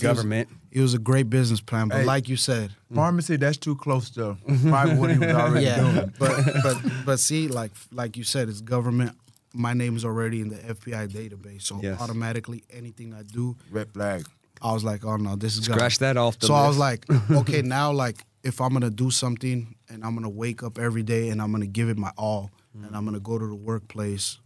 [0.00, 0.48] Government.
[0.70, 2.04] It was a great business plan, but Hey.
[2.04, 4.68] like you said, pharmacy, that's too close to mm-hmm.
[4.70, 6.12] probably what he was already yeah, doing.
[6.18, 9.16] but but but see, like like you said, it's government.
[9.52, 12.00] My name is already in the FBI database, so Yes.
[12.00, 14.26] automatically anything I do, Red flag.
[14.60, 17.04] I was like, oh no, this is Scratch that off the So I was like,
[17.30, 21.28] okay, now like if I'm gonna do something and I'm gonna wake up every day
[21.28, 24.38] and I'm gonna give it my all, and I'm gonna go to the workplace,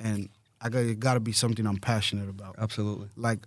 [0.00, 0.28] and
[0.60, 2.56] I got it got to be something I'm passionate about.
[2.58, 3.08] Absolutely.
[3.16, 3.46] Like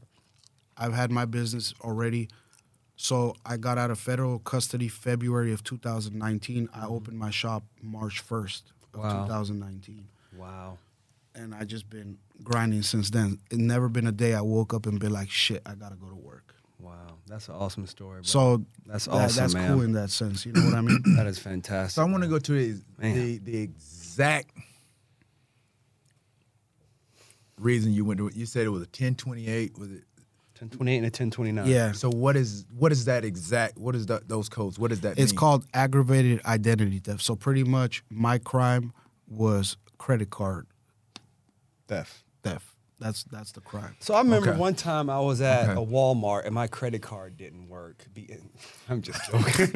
[0.81, 2.27] I've had my business already.
[2.95, 6.69] So I got out of federal custody February of 2019.
[6.73, 6.91] I mm-hmm.
[6.93, 8.63] opened my shop March 1st
[8.93, 9.23] of Wow.
[9.23, 10.07] 2019.
[10.35, 10.77] Wow.
[11.35, 13.39] And I just been grinding since then.
[13.51, 16.07] It never been a day I woke up and been like, shit, I gotta go
[16.07, 16.55] to work.
[16.79, 17.17] Wow.
[17.27, 18.17] That's an awesome story.
[18.17, 18.23] Bro.
[18.23, 19.71] So That's that- awesome, That's man.
[19.71, 20.45] cool in that sense.
[20.45, 21.01] You know what I mean?
[21.15, 21.93] that is fantastic.
[21.93, 24.51] So I want to go to the, the the exact
[27.57, 28.31] reason you went to.
[28.33, 29.77] You said it was a ten twenty eight.
[29.77, 30.03] Was it?
[30.61, 31.67] 1028 and a 1029.
[31.67, 31.91] yeah.
[31.91, 33.77] So what is what is that exact?
[33.77, 34.77] What is that, those codes?
[34.77, 35.37] What does that It's mean?
[35.37, 37.21] called aggravated identity theft.
[37.23, 38.93] So pretty much my crime
[39.27, 40.67] was credit card
[41.87, 42.23] Theft.
[42.43, 42.65] theft.
[43.01, 43.95] That's that's the crime.
[43.99, 44.59] So I remember Okay.
[44.59, 45.81] one time I was at Okay.
[45.81, 48.05] a Walmart and my credit card didn't work.
[48.89, 49.71] I'm just joking.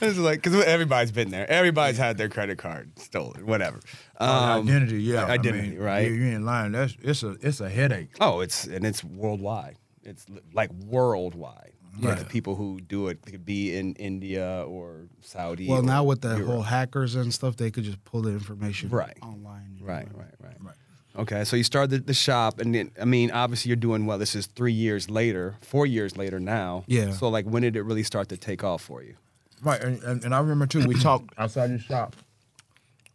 [0.00, 1.48] it's like because everybody's been there.
[1.50, 3.46] Everybody's had their credit card stolen.
[3.46, 3.80] Whatever.
[4.18, 5.24] Um, identity, yeah.
[5.26, 6.06] I identity, mean, right?
[6.08, 6.72] You, you ain't lying.
[6.72, 8.10] That's it's a it's a headache.
[8.20, 9.76] Oh, it's and it's worldwide.
[10.02, 11.72] It's like worldwide.
[11.98, 12.18] Like Right.
[12.18, 15.66] the people who do it could be in India or Saudi.
[15.66, 16.46] Well, or now with the Europe.
[16.46, 19.16] whole hackers and stuff, they could just pull the information Right.
[19.22, 19.76] online.
[19.80, 20.74] you Right, right, right, Right.
[21.18, 24.18] Okay, so you started the, the shop, and then I mean, obviously you're doing well.
[24.18, 26.84] This is three years later, four years later now.
[26.86, 27.10] Yeah.
[27.12, 29.14] So like, when did it really start to take off for you?
[29.62, 30.86] Right, and, and, and I remember too.
[30.86, 32.14] We talked outside your shop.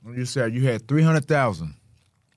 [0.04, 1.76] When you said you had three hundred thousand.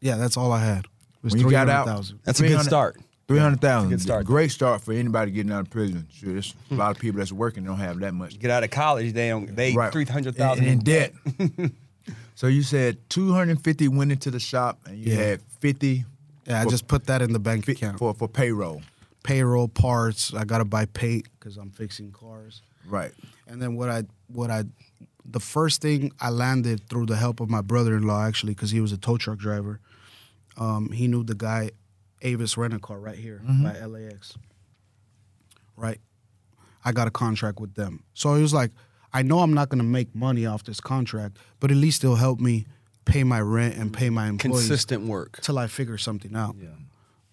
[0.00, 0.84] Yeah, that's all I had.
[1.22, 2.20] Was When you got out- 300,000.
[2.24, 3.00] That's a good start.
[3.26, 3.88] Three hundred thousand.
[3.88, 4.26] Good start.
[4.26, 6.06] Great start for anybody getting out of prison.
[6.12, 8.38] Sure, there's a lot of people that's working don't have that much.
[8.38, 9.90] Get out of college, they don't, they Right.
[9.90, 11.14] three hundred thousand in, in debt.
[12.34, 15.18] so you said two hundred and fifty went into the shop, and you Yeah.
[15.22, 16.04] had fifty.
[16.46, 17.98] Yeah, I just put that in the bank account.
[17.98, 18.82] for for payroll.
[19.22, 20.34] Payroll parts.
[20.34, 22.60] I gotta buy paint because I'm fixing cars.
[22.86, 23.12] Right.
[23.46, 24.64] And then what I what I
[25.24, 28.92] the first thing I landed through the help of my brother-in-law actually because he was
[28.92, 29.80] a tow truck driver.
[30.58, 31.70] Um, he knew the guy
[32.20, 34.36] Avis Rent a Car right here by LAX.
[35.76, 35.98] Right.
[36.84, 38.04] I got a contract with them.
[38.12, 38.70] So it was like
[39.14, 42.40] I know I'm not gonna make money off this contract, but at least it'll help
[42.40, 42.66] me
[43.04, 45.40] pay my rent and pay my employees consistent work.
[45.40, 46.56] till I figure something out.
[46.60, 46.68] Yeah.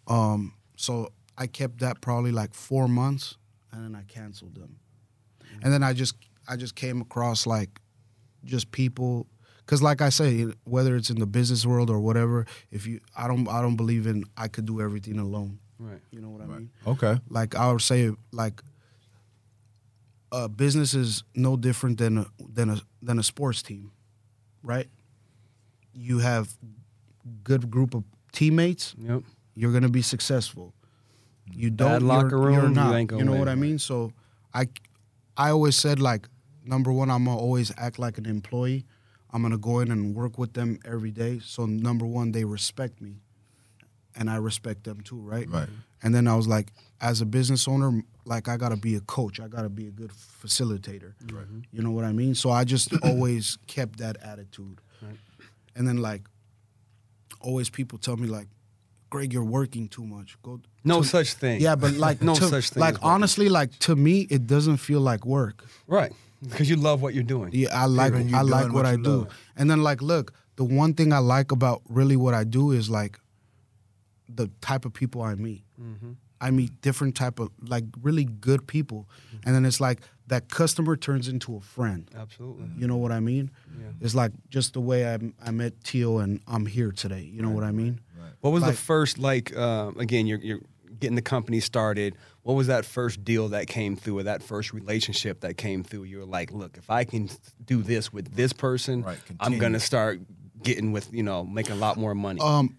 [0.07, 3.37] Um, so I kept that probably like four months,
[3.71, 4.77] and then I canceled them.
[5.63, 6.15] And then I just
[6.47, 7.79] I just came across like
[8.43, 9.27] just people,
[9.57, 13.27] because like I say, whether it's in the business world or whatever, if you I
[13.27, 15.59] don't I don't believe in I could do everything alone.
[15.79, 16.01] Right.
[16.11, 16.69] You know what I mean?
[16.85, 17.19] Okay.
[17.29, 18.61] Like I would say, like
[20.31, 23.91] a business is no different than a, than a than a sports team,
[24.63, 24.87] right?
[25.93, 26.53] You have
[27.43, 29.23] good group of teammates Yep.
[29.55, 30.73] you're gonna be successful.
[31.53, 32.95] You don't Bad you're- locker room, you're you not.
[32.95, 33.77] ain't gonna know win, what I mean?
[33.79, 34.13] So
[34.53, 34.67] I
[35.35, 36.27] I always said like
[36.65, 38.85] number one, I'm gonna always act like an employee.
[39.33, 41.39] I'm gonna go in and work with them every day.
[41.43, 43.15] So number one, they respect me,
[44.15, 45.49] and I respect them too, right?
[45.49, 45.69] Right.
[46.03, 49.39] And then I was like, as a business owner, like I gotta be a coach.
[49.39, 51.13] I gotta be a good facilitator.
[51.31, 51.45] Right.
[51.71, 52.35] You know what I mean?
[52.35, 54.79] So I just always kept that attitude.
[55.01, 55.15] Right.
[55.75, 56.21] And then like,
[57.39, 58.47] always people tell me like,
[59.09, 60.37] Greg, you're working too much.
[60.41, 60.61] Go.
[60.83, 61.59] No to- such thing.
[61.61, 62.81] Yeah, but like no to- such thing.
[62.81, 65.65] Like honestly, like to me, it doesn't feel like work.
[65.87, 66.11] right?
[66.43, 67.51] Because you love what you're doing.
[67.53, 69.09] Yeah, I like when I like what, what I you do.
[69.17, 69.27] love.
[69.55, 72.89] And then like, look, the one thing I like about really what I do is
[72.89, 73.19] like
[74.27, 75.63] the type of people I meet.
[75.79, 76.13] Mm-hmm.
[76.41, 79.07] I meet different type of like really good people,
[79.45, 82.09] and then it's like that customer turns into a friend.
[82.17, 82.67] Absolutely.
[82.77, 83.51] You know what I mean?
[83.79, 83.87] Yeah.
[84.01, 86.17] It's like just the way I I met T.O.
[86.17, 87.21] and I'm here today.
[87.21, 88.01] You know what I mean?
[88.19, 88.31] Right.
[88.41, 89.55] What was Like- the first like?
[89.55, 90.61] Uh, again, you're you're
[90.99, 92.15] getting the company started.
[92.43, 96.03] What was that first deal that came through, or that first relationship that came through?
[96.05, 97.29] You were like, look, if I can
[97.63, 100.21] do this with this person, Right, I'm gonna start
[100.63, 102.39] getting with you know making a lot more money.
[102.41, 102.77] Um,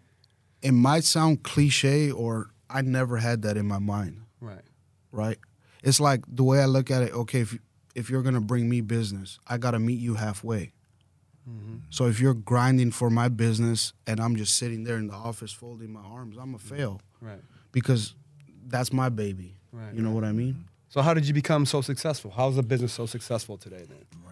[0.62, 4.22] it might sound cliche, or I never had that in my mind.
[4.40, 4.62] right.
[5.10, 5.38] right?
[5.82, 7.12] It's like the way I look at it.
[7.12, 7.58] Okay, if
[7.94, 10.72] if you're gonna bring me business, I gotta meet you halfway.
[11.48, 11.76] Mm-hmm.
[11.90, 15.52] So if you're grinding for my business and I'm just sitting there in the office
[15.52, 16.74] folding my arms, I'm a mm-hmm.
[16.76, 17.40] fail Right.
[17.72, 18.14] because
[18.66, 19.56] that's my baby.
[19.72, 20.66] Right, You know what I mean?
[20.88, 22.30] So how did you become so successful?
[22.30, 23.98] How's the business so successful today then?
[24.12, 24.31] Is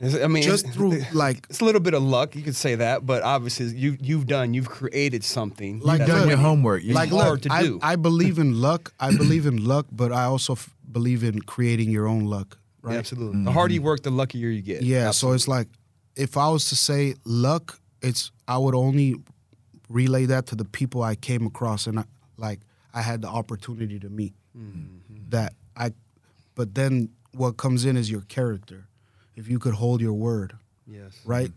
[0.00, 2.56] it- I mean, Just it's- through like it's a little bit of luck, you could
[2.56, 5.80] say that, but obviously you you've done, you've created something.
[5.80, 6.82] Like that's Done your homework.
[6.82, 7.78] You- like hard look, to I, do.
[7.82, 8.92] I believe in luck.
[9.00, 12.58] I believe in luck, but I also f- believe in creating your own luck.
[12.82, 12.98] Yeah, Right?
[12.98, 13.32] absolutely.
[13.38, 13.54] The mm-hmm.
[13.54, 14.82] harder you work, the luckier you get.
[14.82, 15.68] Yeah, so it's like
[16.16, 19.16] if I was to say luck, it's I would only
[19.88, 22.04] relay that to the people I came across and I,
[22.36, 22.60] like
[22.92, 24.34] I had the opportunity to meet.
[24.56, 25.30] Mm-hmm.
[25.30, 25.92] That I,
[26.54, 28.86] but then what comes in is your character.
[29.36, 30.54] If you could hold your word,
[30.86, 31.50] yes, right?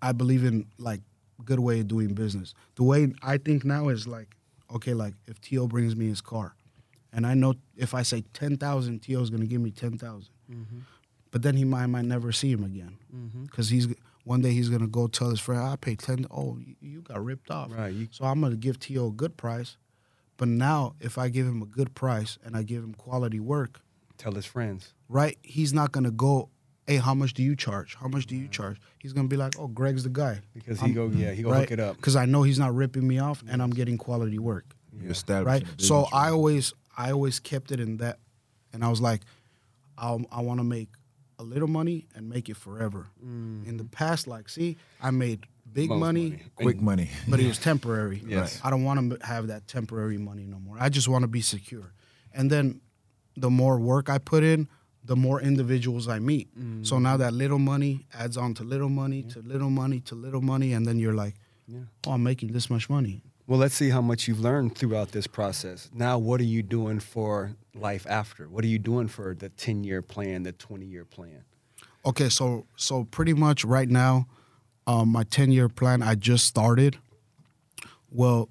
[0.00, 1.00] I believe in like
[1.44, 2.54] good way of doing business.
[2.76, 4.28] The way I think now is like,
[4.74, 5.66] okay, like if T.O.
[5.66, 6.54] brings me his car,
[7.12, 10.78] and I know if I say ten thousand, T.O.'s gonna give me ten mm-hmm.
[11.30, 13.44] But then he might might never see him again mm-hmm.
[13.44, 13.88] because he's
[14.24, 16.26] one day he's gonna go tell his friend, I paid ten.
[16.30, 17.70] Oh, you- got ripped off.
[17.72, 19.08] Right, you- so I'm gonna give T.O.
[19.08, 19.76] a good price.
[20.36, 23.80] But now, if I give him a good price and I give him quality work,
[24.18, 24.94] Tell his friends.
[25.08, 25.36] right?
[25.42, 26.50] He's not gonna go,
[26.88, 27.94] hey, how much do you charge?
[27.94, 28.80] How much do you charge?
[28.98, 30.40] He's gonna be like, oh, Greg's the guy.
[30.54, 31.96] Because he go- yeah, he go hook it up.
[31.96, 34.64] Because I know he's not ripping me off, and I'm getting quality work,
[34.98, 35.64] You establish right?
[35.76, 38.18] So business, I always, I always kept it in that,
[38.72, 39.20] and I was like,
[39.98, 40.88] I'll, I want to make
[41.38, 43.06] a little money and make it forever.
[43.24, 43.66] Mm.
[43.68, 46.42] In the past, like, see, I made big money, money.
[46.56, 47.10] quick money.
[47.28, 48.22] but it was temporary.
[48.26, 48.60] Yes.
[48.64, 50.76] I don't want to have that temporary money no more.
[50.80, 51.92] I just want to be secure.
[52.32, 52.80] And then
[53.36, 54.68] the more work I put in,
[55.08, 56.46] the more individuals I meet.
[56.82, 60.42] So now that little money adds on to little money to little money to little
[60.42, 61.34] money, and then you're like,
[61.66, 61.80] Yeah.
[62.06, 63.22] oh, I'm making this much money.
[63.46, 65.88] Well, let's see how much you've learned throughout this process.
[65.94, 68.46] Now, what are you doing for life after?
[68.48, 71.44] What are you doing for the 10 year plan, the 20 year plan?
[72.04, 74.26] Okay, so so pretty much right now,
[74.86, 76.96] um, my ten year plan I just started.
[78.10, 78.48] Well,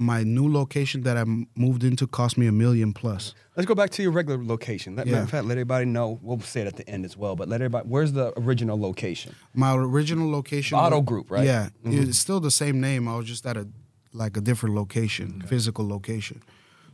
[0.00, 1.24] my new location that I
[1.54, 3.34] moved into cost me a million plus.
[3.54, 4.96] Let's go back to your regular location.
[4.96, 5.12] Let, Yeah.
[5.12, 6.18] Matter of fact, let everybody know.
[6.22, 9.34] We'll say it at the end as well, but let everybody, where's the original location?
[9.54, 11.44] My original location, Auto Group, right?
[11.44, 12.08] Yeah, Mhm.
[12.08, 13.06] it's still the same name.
[13.08, 13.68] I was just at a
[14.12, 16.42] like a different location, physical location.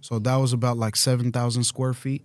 [0.03, 2.25] So that was about like seven thousand square feet.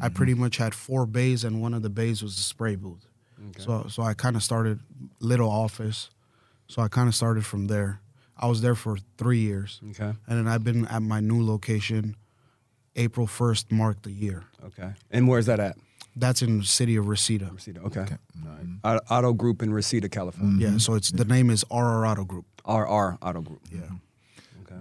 [0.00, 3.06] I pretty much had four bays, and one of the bays was a spray booth.
[3.50, 3.62] Okay.
[3.62, 4.80] So so I kind of started
[5.20, 6.10] little office.
[6.68, 8.00] So I kind of started from there.
[8.38, 10.12] I was there for three years, Okay.
[10.26, 12.16] and then I've been at my new location.
[12.94, 14.44] April first marked the year.
[14.64, 14.92] Okay.
[15.10, 15.76] And where's that at?
[16.16, 17.50] That's in the city of Reseda.
[17.52, 17.80] Reseda.
[17.82, 18.00] Okay.
[18.00, 18.66] All right.
[18.84, 20.70] Auto, Auto Group in Reseda, California.
[20.70, 22.46] Yeah, so it's the name is RR Auto Group.
[22.66, 23.60] RR Auto Group.
[23.70, 23.80] Yeah.
[23.80, 24.62] Mm-hmm.
[24.62, 24.80] Okay.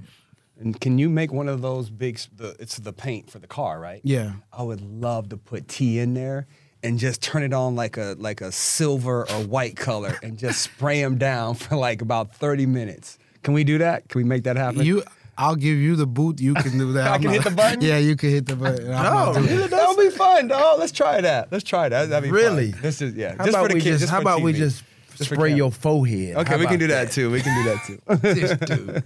[0.62, 2.20] And can you make one of those big?
[2.38, 4.00] The it's the paint for the car, right?
[4.04, 4.36] Yeah.
[4.54, 6.48] I would love to put T in there
[6.84, 10.62] and just turn it on like a like a silver or white color and just
[10.62, 13.18] spray them down for like about thirty minutes.
[13.46, 14.10] Can we do that?
[14.10, 14.84] Can we make that happen?
[14.84, 15.04] You,
[15.38, 16.42] I'll give you the boot.
[16.42, 17.08] You can do that.
[17.12, 17.82] I I'm can not- hit the button?
[17.82, 18.88] Yeah, you can hit the button.
[18.92, 19.70] I'm not doing it.
[19.70, 20.80] That'll be fun, dog.
[20.80, 21.52] Let's try that.
[21.52, 22.10] Let's try that.
[22.10, 22.72] That'd be Really?
[22.72, 22.82] Fun.
[22.82, 23.36] This is yeah.
[23.38, 24.00] How just about for the we kids.
[24.00, 24.84] just, how for about we just
[25.16, 26.38] Just spray your forehead?
[26.38, 27.30] Okay, How we can do that too.
[27.30, 28.00] We can do that too.
[28.34, 29.04] this dude.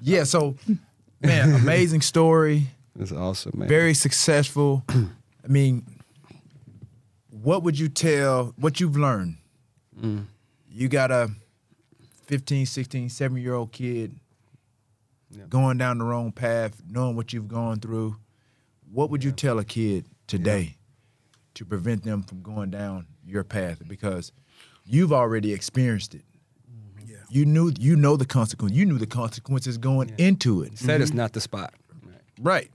[0.00, 0.54] Yeah, so
[1.20, 2.68] man, amazing story.
[2.96, 3.68] That's awesome, man.
[3.68, 4.82] very successful.
[4.88, 5.84] I mean,
[7.30, 9.36] what would you tell what you've learned?
[10.00, 10.24] Mm.
[10.72, 11.30] You got a
[12.28, 14.14] 15, 16, 7 year old kid
[15.48, 18.16] going down the wrong path, knowing what you've gone through.
[18.90, 20.76] What would you tell a kid today
[21.54, 23.82] to prevent them from going down your path?
[23.86, 24.32] Because
[24.84, 26.24] you've already experienced it.
[26.70, 27.14] Mm-hmm.
[27.30, 28.74] You knew you know the consequence.
[28.74, 30.78] You knew the consequences going into it.
[30.78, 31.18] Said it's mm-hmm.
[31.18, 31.74] not the spot.
[32.02, 32.20] Right.
[32.40, 32.70] Right.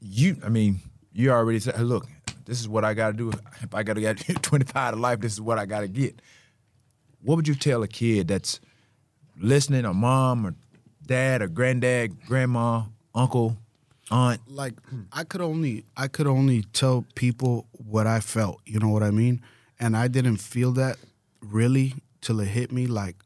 [0.00, 0.80] You, I mean,
[1.12, 2.06] you already said, hey, look,
[2.44, 3.32] this is what I got to do.
[3.62, 6.20] If I got to get 25 to life, this is what I got to get.
[7.24, 8.60] What would you tell a kid that's
[9.38, 10.54] listening, a mom or
[11.06, 12.82] dad or granddad, grandma,
[13.14, 13.56] uncle,
[14.10, 14.42] aunt?
[14.46, 14.74] like
[15.10, 19.10] I could only I could only tell people what I felt, you know what I
[19.10, 19.40] mean?
[19.80, 20.98] And I didn't feel that
[21.40, 23.16] really till it hit me like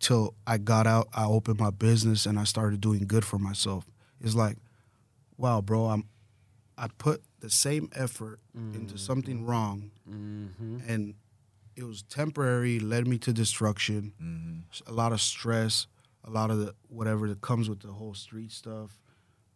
[0.00, 3.84] till I got out, I opened my business and I started doing good for myself.
[4.20, 4.56] It's like,
[5.36, 6.04] wow, bro, I'm
[6.76, 8.96] I put the same effort into mm-hmm.
[8.96, 10.78] something wrong mm-hmm.
[10.88, 11.14] and
[11.78, 14.92] it was temporary, led me to destruction, mm-hmm.
[14.92, 15.86] a lot of stress,
[16.24, 18.98] a lot of the whatever that comes with the whole street stuff,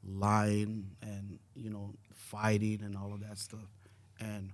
[0.07, 3.68] lying and you know fighting and all of that stuff.
[4.20, 4.53] And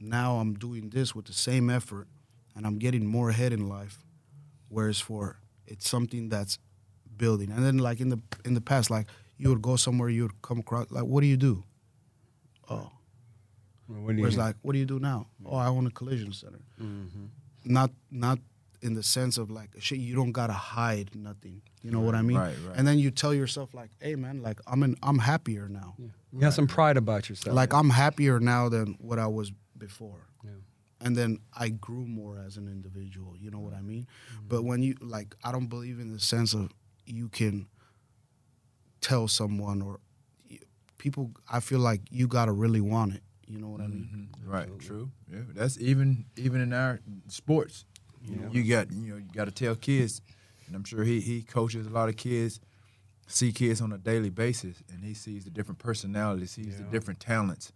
[0.00, 2.08] now I'm doing this with the same effort,
[2.56, 3.98] and I'm getting more ahead in life.
[4.68, 6.58] Whereas for it's something that's
[7.18, 7.50] building.
[7.50, 10.40] And then like in the in the past, like you would go somewhere, you would
[10.40, 11.64] come across like, what do you do?
[12.70, 12.90] Oh,
[13.90, 14.46] Well, what do Whereas mean?
[14.46, 15.26] like, what do you do now?
[15.44, 16.60] Oh, I own a collision center.
[17.64, 18.38] Not not
[18.82, 19.98] in the sense of like shit.
[19.98, 21.60] You don't gotta hide nothing.
[21.82, 22.38] You know what I mean?
[22.38, 22.76] Right, right.
[22.76, 25.96] And then you tell yourself like, hey man, like I'm in, I'm happier now.
[25.98, 27.54] you have some pride about yourself.
[27.54, 30.28] Like I'm happier now than what I was before.
[30.44, 30.50] Yeah.
[31.02, 33.34] And then I grew more as an individual.
[33.36, 34.06] You know what I mean?
[34.34, 34.48] Mm-hmm.
[34.48, 36.70] But when you like, I don't believe in the sense of
[37.06, 37.66] you can
[39.00, 40.00] tell someone or
[40.98, 41.32] people.
[41.50, 43.22] I feel like you gotta really want it.
[43.50, 44.28] You know what I mean?
[44.32, 44.50] Mm-hmm.
[44.50, 45.10] Right, true.
[45.30, 47.84] Yeah, that's even even in our sports.
[48.22, 50.20] You, know, you got you know you got to tell kids,
[50.66, 52.60] and I'm sure he he coaches a lot of kids,
[53.26, 57.18] see kids on a daily basis, and he sees the different personalities, sees the different
[57.18, 57.72] talents.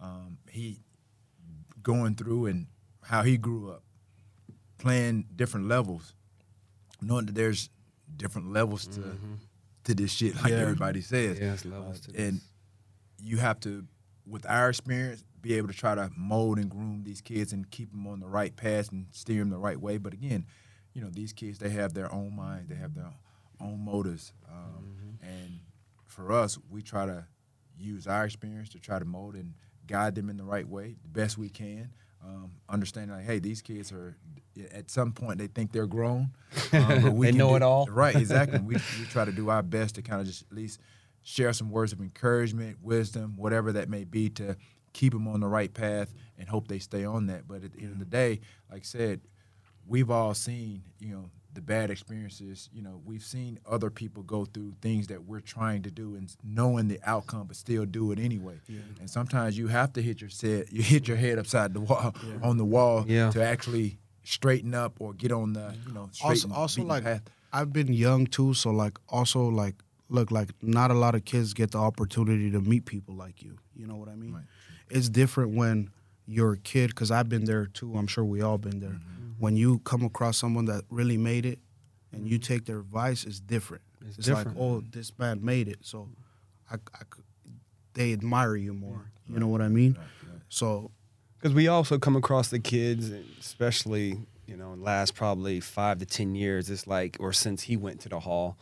[0.00, 0.80] Um, he
[1.82, 2.66] going through and
[3.02, 3.82] how he grew up,
[4.78, 6.14] playing different levels,
[7.02, 7.68] knowing that there's
[8.16, 9.34] different levels to mm-hmm.
[9.84, 11.38] to this shit, like everybody says.
[11.38, 12.40] Yeah, it's levels uh, to and
[13.22, 13.84] you have to,
[14.30, 17.90] with our experience, be able to try to mold and groom these kids and keep
[17.90, 19.96] them on the right path and steer them the right way.
[19.98, 20.46] But again,
[20.92, 23.10] you know, these kids they have their own minds, they have their
[23.60, 25.60] own motives, um, and
[26.06, 27.24] for us, we try to
[27.78, 29.54] use our experience to try to mold and
[29.86, 31.90] guide them in the right way, the best we can.
[32.22, 34.14] Um, understanding like, hey, these kids are
[34.74, 36.30] at some point they think they're grown.
[36.72, 37.86] Um, but we They know do- it all.
[37.86, 38.58] Right, exactly.
[38.64, 40.80] we, we try to do our best to kind of just at least
[41.22, 44.56] share some words of encouragement, wisdom, whatever that may be to
[44.92, 47.46] keep them on the right path and hope they stay on that.
[47.46, 48.40] But at the end of the day,
[48.70, 49.20] like I said,
[49.86, 52.70] we've all seen, you know, the bad experiences.
[52.72, 56.34] You know, we've seen other people go through things that we're trying to do and
[56.44, 58.60] knowing the outcome, but still do it anyway.
[59.00, 62.14] And sometimes you have to hit your set, you hit your head upside the wall
[62.42, 63.30] on the wall Yeah.
[63.30, 67.22] to actually straighten up or get on the, you know, straight also also like path.
[67.52, 69.74] I've been young too, so like also like
[70.10, 73.56] look like not a lot of kids get the opportunity to meet people like you.
[73.74, 74.36] You know what I mean?
[74.90, 75.90] It's different when
[76.26, 77.94] you're a kid because I've been there too.
[77.96, 78.90] I'm sure we all been there.
[78.90, 79.30] Mm-hmm.
[79.38, 81.58] When you come across someone that really made it,
[82.12, 83.82] and you take their advice, it's different.
[84.00, 84.56] It's It's, different.
[84.58, 86.08] like, oh, this man made it, so
[86.70, 87.02] I, I
[87.94, 89.10] they admire you more.
[89.28, 89.96] You know what I mean?
[90.48, 90.90] So
[91.38, 96.34] because we also come across the kids, especially you know, last probably five to ten
[96.34, 98.58] years, it's like, or since he went to the hall,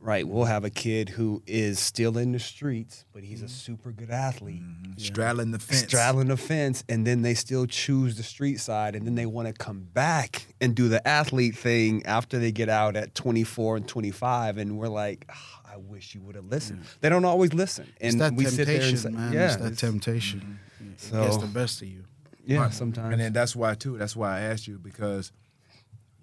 [0.00, 0.26] right?
[0.26, 3.52] We'll have a kid who is still in the streets, but he's a mm-hmm.
[3.52, 4.62] super good athlete.
[4.62, 4.92] Mm-hmm.
[4.98, 5.82] Straddling the fence.
[5.82, 9.48] Straddling the fence, and then they still choose the street side, and then they want
[9.48, 13.88] to come back and do the athlete thing after they get out at 24 and
[13.88, 16.80] 25, and we're like, "Ah, I wish you would have listened.
[16.80, 17.00] Mm.
[17.00, 19.32] They don't always listen, It's and that we sit there and temptation, say, man.
[19.32, 20.40] yeah, it's that it's- temptation.
[20.40, 20.92] Mm-hmm.
[20.92, 22.04] It So- gets the best of you.
[22.46, 22.72] yeah, Right.
[22.72, 23.12] sometimes.
[23.12, 23.98] And then that's why too.
[23.98, 25.32] That's why I asked you because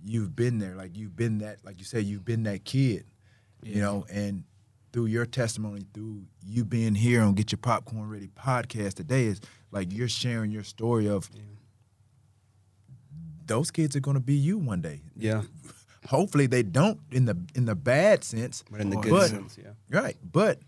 [0.03, 0.75] you've been there.
[0.75, 1.63] Like you've been that.
[1.63, 3.05] Like you said, you've been that kid.
[3.63, 4.43] You know, and
[4.91, 9.41] through your testimony, through you being here on Get Your Popcorn Ready podcast today, is
[9.71, 11.29] like you're sharing your story of
[13.45, 15.01] those kids are going to be you one day.
[15.17, 15.43] yeah,
[16.07, 19.57] Hopefully they don't in the in the bad sense, but in the good but- sense,
[19.57, 19.71] yeah.
[19.89, 20.17] Right.
[20.23, 20.59] But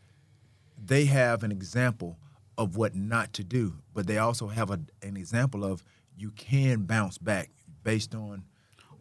[0.83, 2.17] they have an example
[2.57, 3.75] of what not to do.
[3.93, 5.83] But they also have a, an example of
[6.17, 7.49] you can bounce back
[7.83, 8.45] based on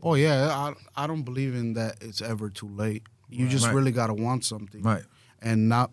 [0.03, 1.97] Oh yeah, I I don't believe in that.
[2.01, 3.05] It's ever too late.
[3.29, 3.75] You just Right.
[3.75, 5.05] really gotta want something, Right.
[5.41, 5.91] And not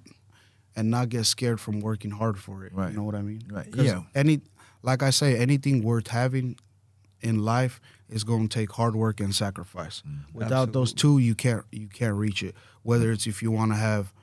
[0.76, 2.74] and not get scared from working hard for it.
[2.74, 2.92] Right.
[2.92, 3.42] You know what I mean?
[3.52, 4.04] Right, 'Cause yeah.
[4.16, 4.42] Any
[4.84, 6.56] like I say, anything worth having
[7.22, 7.80] in life
[8.10, 10.02] is going to take hard work and sacrifice.
[10.08, 10.34] Mm.
[10.34, 12.56] Without those two, you can't you can't reach it.
[12.84, 14.14] Whether it's if you want to have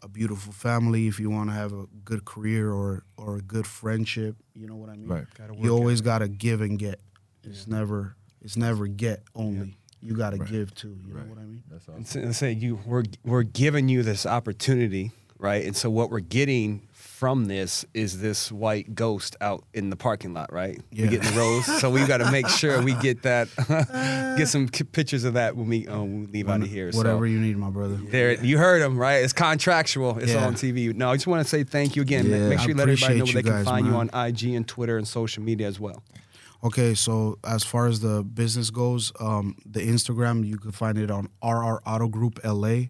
[0.00, 3.66] a beautiful family, if you want to have a good career or or a good
[3.66, 5.08] friendship, you know what I mean?
[5.08, 5.26] Right.
[5.34, 7.00] Gotta work You always got to give and get.
[7.42, 9.76] It's never it's never get only.
[10.02, 10.50] You got to Right.
[10.50, 10.96] give too.
[11.06, 11.62] You know what I mean?
[11.70, 11.94] that's all.
[11.96, 15.64] And say, and say you we're we're giving you this opportunity, right?
[15.64, 20.32] And so what we're getting from this is this white ghost out in the parking
[20.34, 20.80] lot, right?
[20.92, 21.02] Yeah.
[21.06, 23.48] We get in the rows, so we got to make sure we get that,
[24.38, 26.90] get some k- pictures of that when we uh, when we leave out of here.
[26.92, 27.24] Whatever so.
[27.24, 27.96] you need, my brother.
[27.96, 29.24] There, you heard him, right?
[29.24, 30.18] It's contractual.
[30.18, 30.46] It's Yeah.
[30.46, 30.94] on TV.
[30.94, 32.26] No, I just want to say thank you again.
[32.30, 32.48] Yeah.
[32.50, 34.54] Make sure you let everybody know where they you can guys, find you on IG
[34.54, 36.04] and Twitter and social media as well.
[36.64, 41.10] Okay, so as far as the business goes, um, the Instagram you can find it
[41.10, 42.86] on RR Auto Group LA.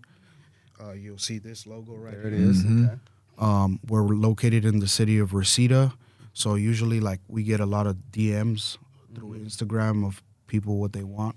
[0.81, 2.49] Uh, you'll see this logo right There it here.
[2.51, 2.65] is.
[2.65, 2.95] Okay.
[3.39, 5.93] Um, we're located in the city of Reseda,
[6.33, 8.79] so usually like we get a lot of DMs
[9.15, 11.37] through Instagram of people what they want.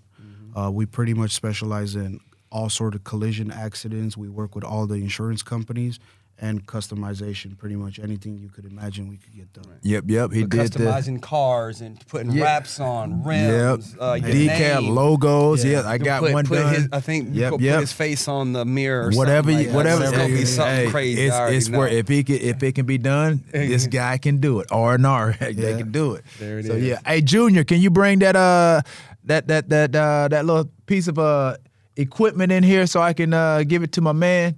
[0.56, 2.20] Uh, we pretty much specialize in
[2.52, 4.18] all sort of collision accidents.
[4.18, 5.98] We work with all the insurance companies
[6.42, 7.56] and customization.
[7.58, 9.78] Pretty much anything you could imagine, we could get done.
[9.84, 10.32] Yep, yep.
[10.32, 12.44] He But did the customizing cars and putting Yeah.
[12.44, 13.28] wraps on yep.
[13.28, 14.96] rims, uh, your decal name.
[14.96, 15.64] logos.
[15.64, 16.74] Yeah, I got put, one put done.
[16.74, 17.76] His, I think you Yep, put, yep.
[17.76, 19.08] put his face on the mirror.
[19.08, 20.00] Or whatever, something you, like whatever.
[20.00, 20.08] That.
[20.10, 21.22] It's gonna be something hey, crazy.
[21.22, 24.38] It's, I it's where if he can, if it can be done, this guy can
[24.38, 24.68] do it.
[24.72, 26.26] R and R, they can do it.
[26.40, 26.84] There it so is.
[26.84, 28.82] yeah, hey Junior, can you bring that uh
[29.26, 31.58] that that that uh that little piece of uh
[31.98, 34.56] equipment in here so I can uh give it to my man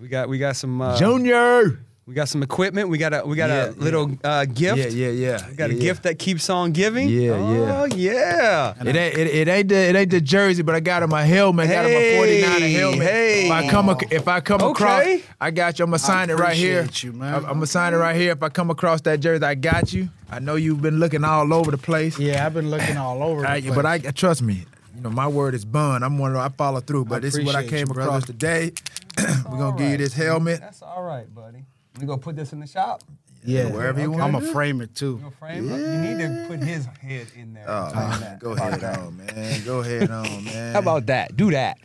[0.00, 1.80] we got we got some uh, Junior?
[2.06, 2.88] We got some equipment.
[2.88, 4.78] We got a we got Yeah, a little uh, gift.
[4.94, 5.48] Yeah, yeah, yeah.
[5.50, 5.82] We got yeah, a yeah.
[5.82, 7.06] gift that keeps on giving.
[7.10, 8.72] Yeah, oh, yeah.
[8.80, 11.22] It ain't it, it ain't the it ain't the jersey, but I got on my
[11.24, 11.68] helmet.
[11.68, 12.98] got on my 49 helmet.
[13.02, 13.44] hey.
[13.46, 15.16] If I come ac- if I come Okay.
[15.16, 15.84] across, I got you.
[15.84, 16.88] I'm gonna sign it right here.
[16.94, 17.34] you, man.
[17.34, 18.32] I'm, I'm gonna sign it right here.
[18.32, 20.08] If I come across that jersey, I got you.
[20.30, 22.18] I know you've been looking all over the place.
[22.18, 23.42] Yeah, I've been looking all over.
[23.42, 23.74] the I- place.
[23.74, 24.64] but I trust me.
[24.96, 26.04] You know, my word is bond.
[26.04, 26.32] I'm one.
[26.32, 27.04] of- I follow through.
[27.04, 28.26] But this is what I came you, across brother.
[28.26, 28.72] today.
[29.50, 30.60] We're gonna give you this helmet.
[30.60, 31.64] That's all right, buddy.
[32.00, 33.02] We gonna put this in the shop.
[33.44, 35.12] yeah, wherever you wanna I'm gonna frame it too.
[35.12, 35.78] You gonna frame it?
[35.78, 37.64] You need to put his head in there.
[37.68, 39.64] Oh, man, go ahead on, man.
[39.64, 40.72] Go ahead on, man.
[40.74, 41.36] How about that?
[41.36, 41.78] Do that.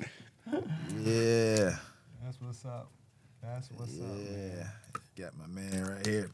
[1.02, 1.76] Yeah,
[2.24, 2.90] That's what's up.
[3.42, 4.06] That's what's up.
[4.32, 4.68] yeah.
[5.18, 6.30] Got my man right here.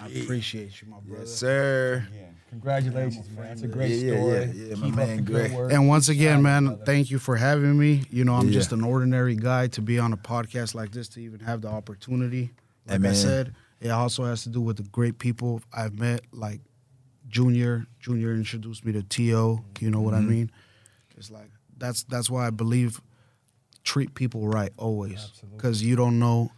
[0.00, 0.22] I G.
[0.22, 1.22] appreciate you, my brother.
[1.24, 2.06] Yes, sir.
[2.14, 2.22] Yeah.
[2.50, 3.52] Congratulations, man.
[3.52, 4.32] It's a great Yeah, yeah, story.
[4.32, 5.50] yeah, yeah, my Keep man up the Greg.
[5.50, 5.72] good work.
[5.72, 8.04] And once again, man, thank you for having me.
[8.10, 8.52] You know, I'm Yeah.
[8.54, 11.68] just an ordinary guy to be on a podcast like this to even have the
[11.68, 12.50] opportunity.
[12.86, 16.22] Hey, Like I said, it also has to do with the great people I've met,
[16.32, 16.60] like
[17.28, 17.86] Junior.
[18.00, 19.62] Junior introduced me to To.
[19.80, 20.26] You know what Mm-hmm.
[20.26, 20.50] I mean?
[21.16, 23.00] It's like that's that's why I believe
[23.84, 26.50] treat people right always, because you don't know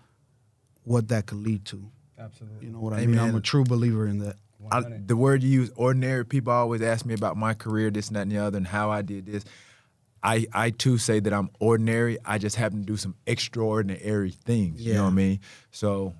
[0.84, 1.90] what that could lead to.
[2.18, 2.66] Absolutely.
[2.66, 3.16] You know what I Hey, mean?
[3.16, 3.28] man.
[3.30, 4.36] I'm a true believer in that.
[4.70, 8.16] I, the word you use, ordinary people always ask me about my career, this and
[8.16, 9.44] that and the other, and how I did this.
[10.22, 12.18] I, I too say that I'm ordinary.
[12.24, 14.80] I just happen to do some extraordinary things.
[14.82, 15.40] You know what I mean?
[15.70, 16.14] So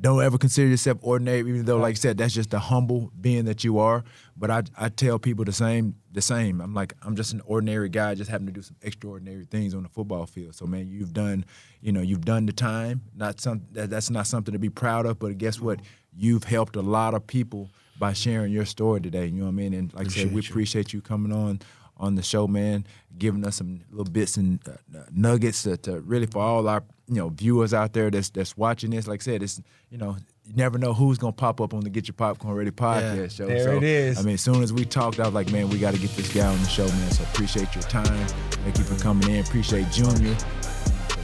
[0.00, 3.44] don't ever consider yourself ordinary, even though, like I said, that's just the humble being
[3.44, 4.02] that you are.
[4.36, 6.60] But I, I tell people the same, the same.
[6.60, 8.14] I'm like, I'm just an ordinary guy.
[8.14, 10.54] Just happen to do some extraordinary things on the football field.
[10.54, 11.44] So man, you've done,
[11.82, 13.02] you know, you've done the time.
[13.14, 15.18] Not some that, that's not something to be proud of.
[15.18, 15.80] But guess what?
[16.16, 19.26] You've helped a lot of people by sharing your story today.
[19.26, 19.74] You know what I mean?
[19.74, 20.48] And like I said, we you.
[20.48, 21.60] appreciate you coming on
[22.00, 22.84] on the show, man,
[23.18, 27.16] giving us some little bits and uh, nuggets to, to really for all our you
[27.16, 29.06] know viewers out there that's that's watching this.
[29.06, 31.90] Like I said, it's you know you never know who's gonna pop up on the
[31.90, 33.46] Get Your Popcorn Ready podcast Yeah, show.
[33.46, 34.18] there so, it is.
[34.18, 36.10] I mean, as soon as we talked, I was like, man, we got to get
[36.16, 37.10] this guy on the show, man.
[37.12, 38.26] So appreciate your time.
[38.64, 39.44] Thank you for coming in.
[39.44, 40.36] Appreciate Junior.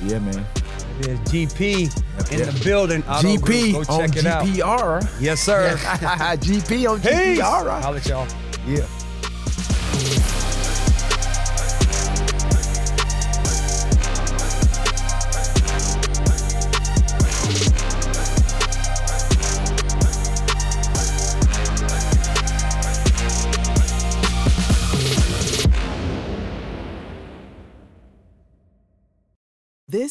[0.05, 0.47] Yeah, man.
[1.01, 3.03] There's GP in the building.
[3.05, 3.87] Auto GP Group.
[3.87, 4.45] Go on check it out.
[4.47, 5.21] GPR.
[5.21, 5.77] Yes, sir.
[5.77, 7.11] GP on Peace.
[7.41, 7.69] GPR.
[7.83, 8.29] I'll let y'all.
[8.67, 8.87] Yeah.